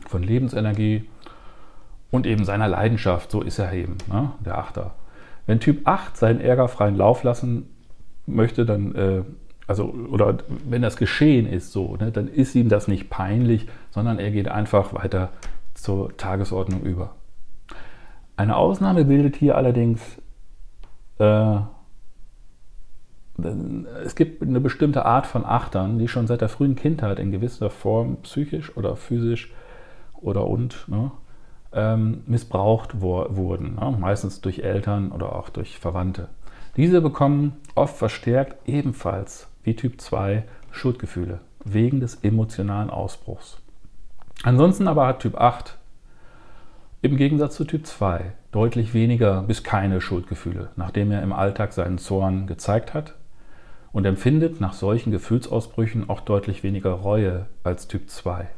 von 0.06 0.22
Lebensenergie 0.22 1.08
und 2.10 2.26
eben 2.26 2.44
seiner 2.44 2.68
Leidenschaft. 2.68 3.30
So 3.30 3.40
ist 3.40 3.58
er 3.58 3.72
eben, 3.72 3.96
ne? 4.12 4.32
der 4.44 4.58
Achter. 4.58 4.94
Wenn 5.46 5.60
Typ 5.60 5.86
8 5.88 6.16
seinen 6.16 6.40
Ärger 6.40 6.68
freien 6.68 6.96
Lauf 6.96 7.22
lassen 7.22 7.70
möchte, 8.34 8.64
dann, 8.64 8.94
äh, 8.94 9.22
also, 9.66 9.84
oder 9.84 10.38
wenn 10.68 10.82
das 10.82 10.96
geschehen 10.96 11.46
ist, 11.46 11.72
so, 11.72 11.96
ne, 11.96 12.10
dann 12.10 12.28
ist 12.28 12.54
ihm 12.54 12.68
das 12.68 12.88
nicht 12.88 13.10
peinlich, 13.10 13.66
sondern 13.90 14.18
er 14.18 14.30
geht 14.30 14.48
einfach 14.48 14.94
weiter 14.94 15.30
zur 15.74 16.16
Tagesordnung 16.16 16.82
über. 16.82 17.14
Eine 18.36 18.56
Ausnahme 18.56 19.04
bildet 19.04 19.36
hier 19.36 19.56
allerdings 19.56 20.00
äh, 21.18 21.60
es 24.04 24.14
gibt 24.14 24.42
eine 24.42 24.60
bestimmte 24.60 25.04
Art 25.04 25.26
von 25.26 25.44
Achtern, 25.44 25.98
die 25.98 26.08
schon 26.08 26.26
seit 26.26 26.40
der 26.40 26.48
frühen 26.48 26.76
Kindheit 26.76 27.18
in 27.18 27.30
gewisser 27.30 27.70
Form 27.70 28.18
psychisch 28.22 28.76
oder 28.76 28.96
physisch 28.96 29.52
oder 30.14 30.46
und 30.46 30.88
ne, 30.88 31.10
ähm, 31.72 32.22
missbraucht 32.26 33.00
wurden, 33.00 33.76
ne, 33.76 33.96
meistens 33.98 34.40
durch 34.40 34.60
Eltern 34.60 35.12
oder 35.12 35.34
auch 35.34 35.48
durch 35.48 35.78
Verwandte. 35.78 36.28
Diese 36.76 37.00
bekommen 37.00 37.56
oft 37.74 37.96
verstärkt 37.96 38.68
ebenfalls 38.68 39.48
wie 39.64 39.74
Typ 39.74 40.00
2 40.00 40.44
Schuldgefühle 40.70 41.40
wegen 41.64 42.00
des 42.00 42.16
emotionalen 42.22 42.90
Ausbruchs. 42.90 43.58
Ansonsten 44.42 44.88
aber 44.88 45.06
hat 45.06 45.20
Typ 45.20 45.36
8 45.36 45.76
im 47.02 47.16
Gegensatz 47.16 47.56
zu 47.56 47.64
Typ 47.64 47.86
2 47.86 48.32
deutlich 48.52 48.94
weniger 48.94 49.42
bis 49.42 49.64
keine 49.64 50.00
Schuldgefühle, 50.00 50.70
nachdem 50.76 51.10
er 51.10 51.22
im 51.22 51.32
Alltag 51.32 51.72
seinen 51.72 51.98
Zorn 51.98 52.46
gezeigt 52.46 52.94
hat 52.94 53.14
und 53.92 54.04
empfindet 54.04 54.60
nach 54.60 54.72
solchen 54.72 55.10
Gefühlsausbrüchen 55.10 56.08
auch 56.08 56.20
deutlich 56.20 56.62
weniger 56.62 56.92
Reue 56.92 57.46
als 57.64 57.88
Typ 57.88 58.08
2. 58.08 58.48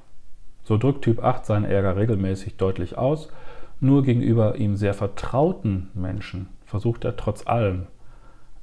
So 0.64 0.77
drückt 0.77 1.03
Typ 1.03 1.25
8 1.25 1.46
seinen 1.46 1.64
Ärger 1.64 1.96
regelmäßig 1.96 2.57
deutlich 2.57 2.98
aus, 2.98 3.29
nur 3.81 4.03
gegenüber 4.03 4.57
ihm 4.57 4.77
sehr 4.77 4.94
vertrauten 4.94 5.88
Menschen 5.94 6.48
versucht 6.66 7.05
er 7.05 7.16
trotz 7.16 7.46
allem 7.46 7.87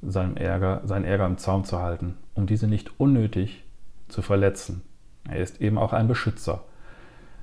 seinen 0.02 0.36
Ärger, 0.36 0.82
seinen 0.84 1.04
Ärger 1.04 1.26
im 1.26 1.38
Zaum 1.38 1.64
zu 1.64 1.78
halten, 1.78 2.16
um 2.34 2.46
diese 2.46 2.66
nicht 2.66 2.98
unnötig 2.98 3.64
zu 4.08 4.22
verletzen. 4.22 4.82
Er 5.28 5.38
ist 5.38 5.60
eben 5.60 5.78
auch 5.78 5.92
ein 5.92 6.08
Beschützer. 6.08 6.64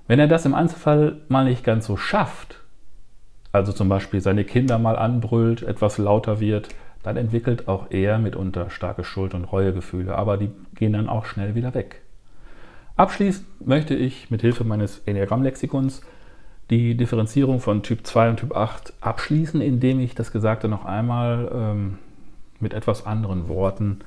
Wenn 0.07 0.19
er 0.19 0.27
das 0.27 0.45
im 0.45 0.55
Einzelfall 0.55 1.17
mal 1.27 1.45
nicht 1.45 1.63
ganz 1.63 1.85
so 1.85 1.97
schafft, 1.97 2.61
also 3.51 3.73
zum 3.73 3.89
Beispiel 3.89 4.21
seine 4.21 4.43
Kinder 4.43 4.79
mal 4.79 4.97
anbrüllt, 4.97 5.63
etwas 5.63 5.97
lauter 5.97 6.39
wird, 6.39 6.69
dann 7.03 7.17
entwickelt 7.17 7.67
auch 7.67 7.87
er 7.89 8.17
mitunter 8.17 8.69
starke 8.69 9.03
Schuld- 9.03 9.33
und 9.33 9.45
Reuegefühle, 9.45 10.15
aber 10.15 10.37
die 10.37 10.49
gehen 10.75 10.93
dann 10.93 11.09
auch 11.09 11.25
schnell 11.25 11.55
wieder 11.55 11.73
weg. 11.73 12.01
Abschließend 12.95 13.65
möchte 13.65 13.95
ich 13.95 14.31
mit 14.31 14.41
Hilfe 14.41 14.63
meines 14.63 14.99
Enneagramm-Lexikons 15.05 16.01
die 16.69 16.97
Differenzierung 16.97 17.59
von 17.59 17.83
Typ 17.83 18.05
2 18.05 18.29
und 18.31 18.37
Typ 18.37 18.55
8 18.55 18.93
abschließen, 19.01 19.61
indem 19.61 19.99
ich 19.99 20.15
das 20.15 20.31
Gesagte 20.31 20.67
noch 20.67 20.83
einmal 20.83 21.49
ähm, 21.53 21.97
mit 22.59 22.73
etwas 22.73 23.05
anderen 23.05 23.47
Worten 23.47 23.99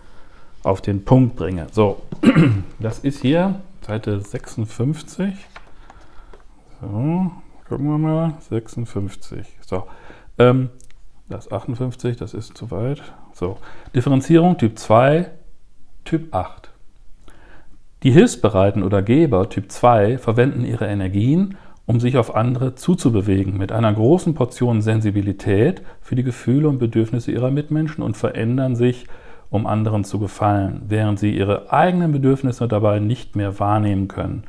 auf 0.62 0.80
den 0.80 1.04
Punkt 1.04 1.36
bringe. 1.36 1.66
So, 1.72 2.02
das 2.78 2.98
ist 2.98 3.20
hier 3.22 3.60
Seite 3.82 4.20
56. 4.20 5.34
So, 6.80 7.30
gucken 7.68 7.86
wir 7.86 7.98
mal. 7.98 8.34
56. 8.48 9.46
So, 9.66 9.86
ähm, 10.38 10.70
das 11.28 11.50
58, 11.50 12.16
das 12.16 12.34
ist 12.34 12.56
zu 12.56 12.70
weit. 12.70 13.02
So, 13.32 13.58
Differenzierung 13.94 14.58
Typ 14.58 14.78
2, 14.78 15.30
Typ 16.04 16.34
8. 16.34 16.70
Die 18.02 18.10
Hilfsbereiten 18.12 18.82
oder 18.82 19.02
Geber 19.02 19.48
Typ 19.48 19.70
2 19.70 20.18
verwenden 20.18 20.64
ihre 20.64 20.86
Energien, 20.86 21.56
um 21.90 21.98
sich 21.98 22.16
auf 22.16 22.37
andere 22.37 22.76
zuzubewegen, 22.76 23.59
mit 23.59 23.72
einer 23.72 23.92
großen 23.92 24.33
Portion 24.33 24.81
Sensibilität 24.81 25.83
für 26.00 26.14
die 26.14 26.22
Gefühle 26.22 26.68
und 26.68 26.79
Bedürfnisse 26.79 27.33
ihrer 27.33 27.50
Mitmenschen 27.50 28.05
und 28.05 28.16
verändern 28.16 28.76
sich, 28.76 29.09
um 29.50 29.66
anderen 29.66 30.05
zu 30.05 30.20
gefallen, 30.20 30.83
während 30.87 31.18
sie 31.18 31.37
ihre 31.37 31.72
eigenen 31.72 32.12
Bedürfnisse 32.12 32.68
dabei 32.68 33.00
nicht 33.00 33.35
mehr 33.35 33.59
wahrnehmen 33.59 34.07
können. 34.07 34.44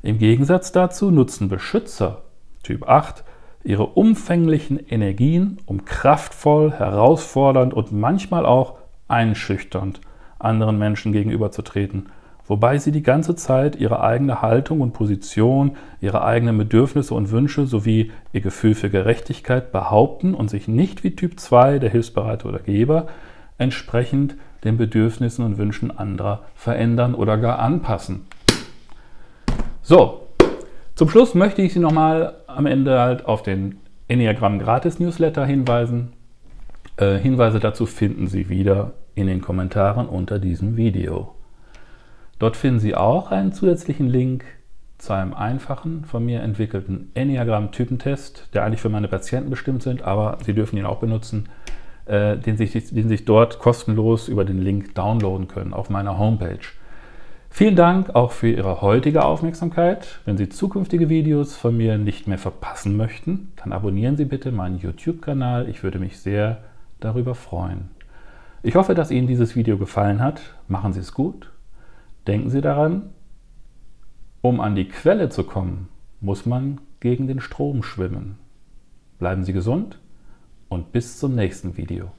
Im 0.00 0.16
Gegensatz 0.16 0.72
dazu 0.72 1.10
nutzen 1.10 1.50
Beschützer 1.50 2.22
Typ 2.62 2.88
8 2.88 3.24
ihre 3.62 3.84
umfänglichen 3.84 4.78
Energien, 4.78 5.58
um 5.66 5.84
kraftvoll, 5.84 6.72
herausfordernd 6.72 7.74
und 7.74 7.92
manchmal 7.92 8.46
auch 8.46 8.78
einschüchternd 9.06 10.00
anderen 10.38 10.78
Menschen 10.78 11.12
gegenüberzutreten, 11.12 12.08
wobei 12.48 12.78
sie 12.78 12.92
die 12.92 13.02
ganze 13.02 13.34
Zeit 13.34 13.76
ihre 13.76 14.00
eigene 14.02 14.42
Haltung 14.42 14.80
und 14.80 14.92
Position, 14.92 15.76
ihre 16.00 16.24
eigenen 16.24 16.58
Bedürfnisse 16.58 17.14
und 17.14 17.30
Wünsche 17.30 17.66
sowie 17.66 18.12
ihr 18.32 18.40
Gefühl 18.40 18.74
für 18.74 18.90
Gerechtigkeit 18.90 19.72
behaupten 19.72 20.34
und 20.34 20.50
sich 20.50 20.68
nicht 20.68 21.04
wie 21.04 21.16
Typ 21.16 21.38
2, 21.38 21.78
der 21.78 21.90
Hilfsbereiter 21.90 22.48
oder 22.48 22.58
Geber, 22.60 23.06
entsprechend 23.58 24.36
den 24.64 24.76
Bedürfnissen 24.76 25.44
und 25.44 25.58
Wünschen 25.58 25.96
anderer 25.96 26.42
verändern 26.54 27.14
oder 27.14 27.38
gar 27.38 27.58
anpassen. 27.58 28.26
So, 29.82 30.26
zum 30.96 31.08
Schluss 31.08 31.34
möchte 31.34 31.62
ich 31.62 31.72
Sie 31.72 31.78
nochmal 31.78 32.34
am 32.46 32.66
Ende 32.66 32.98
halt 32.98 33.26
auf 33.26 33.42
den 33.42 33.76
Enneagramm 34.08 34.58
Gratis 34.58 34.98
Newsletter 34.98 35.44
hinweisen. 35.44 36.12
Äh, 36.96 37.18
Hinweise 37.18 37.60
dazu 37.60 37.86
finden 37.86 38.26
Sie 38.26 38.48
wieder 38.48 38.92
in 39.14 39.26
den 39.26 39.40
Kommentaren 39.40 40.08
unter 40.08 40.38
diesem 40.38 40.76
Video. 40.76 41.35
Dort 42.38 42.56
finden 42.56 42.80
Sie 42.80 42.94
auch 42.94 43.30
einen 43.30 43.52
zusätzlichen 43.52 44.08
Link 44.08 44.44
zu 44.98 45.12
einem 45.12 45.34
einfachen, 45.34 46.04
von 46.04 46.24
mir 46.24 46.40
entwickelten 46.42 47.10
Enneagramm-Typentest, 47.14 48.48
der 48.54 48.64
eigentlich 48.64 48.80
für 48.80 48.88
meine 48.88 49.08
Patienten 49.08 49.50
bestimmt 49.50 49.82
sind, 49.82 50.02
aber 50.02 50.38
Sie 50.44 50.54
dürfen 50.54 50.76
ihn 50.78 50.86
auch 50.86 50.98
benutzen, 50.98 51.48
äh, 52.06 52.36
den, 52.36 52.56
sich, 52.56 52.72
den 52.72 53.08
sich 53.08 53.24
dort 53.24 53.58
kostenlos 53.58 54.28
über 54.28 54.44
den 54.44 54.60
Link 54.62 54.94
downloaden 54.94 55.48
können 55.48 55.74
auf 55.74 55.90
meiner 55.90 56.18
Homepage. 56.18 56.60
Vielen 57.50 57.76
Dank 57.76 58.14
auch 58.14 58.32
für 58.32 58.48
Ihre 58.48 58.82
heutige 58.82 59.24
Aufmerksamkeit. 59.24 60.20
Wenn 60.26 60.36
Sie 60.36 60.48
zukünftige 60.48 61.08
Videos 61.08 61.56
von 61.56 61.76
mir 61.76 61.96
nicht 61.96 62.26
mehr 62.26 62.38
verpassen 62.38 62.96
möchten, 62.96 63.52
dann 63.56 63.72
abonnieren 63.72 64.16
Sie 64.16 64.26
bitte 64.26 64.52
meinen 64.52 64.78
YouTube-Kanal. 64.78 65.68
Ich 65.68 65.82
würde 65.82 65.98
mich 65.98 66.18
sehr 66.20 66.58
darüber 67.00 67.34
freuen. 67.34 67.90
Ich 68.62 68.74
hoffe, 68.74 68.94
dass 68.94 69.10
Ihnen 69.10 69.26
dieses 69.26 69.56
Video 69.56 69.78
gefallen 69.78 70.20
hat. 70.20 70.40
Machen 70.68 70.92
Sie 70.92 71.00
es 71.00 71.14
gut. 71.14 71.50
Denken 72.26 72.50
Sie 72.50 72.60
daran, 72.60 73.10
um 74.42 74.60
an 74.60 74.74
die 74.74 74.88
Quelle 74.88 75.28
zu 75.28 75.44
kommen, 75.44 75.88
muss 76.20 76.44
man 76.44 76.80
gegen 76.98 77.28
den 77.28 77.40
Strom 77.40 77.84
schwimmen. 77.84 78.38
Bleiben 79.18 79.44
Sie 79.44 79.52
gesund 79.52 80.00
und 80.68 80.90
bis 80.90 81.18
zum 81.18 81.36
nächsten 81.36 81.76
Video. 81.76 82.10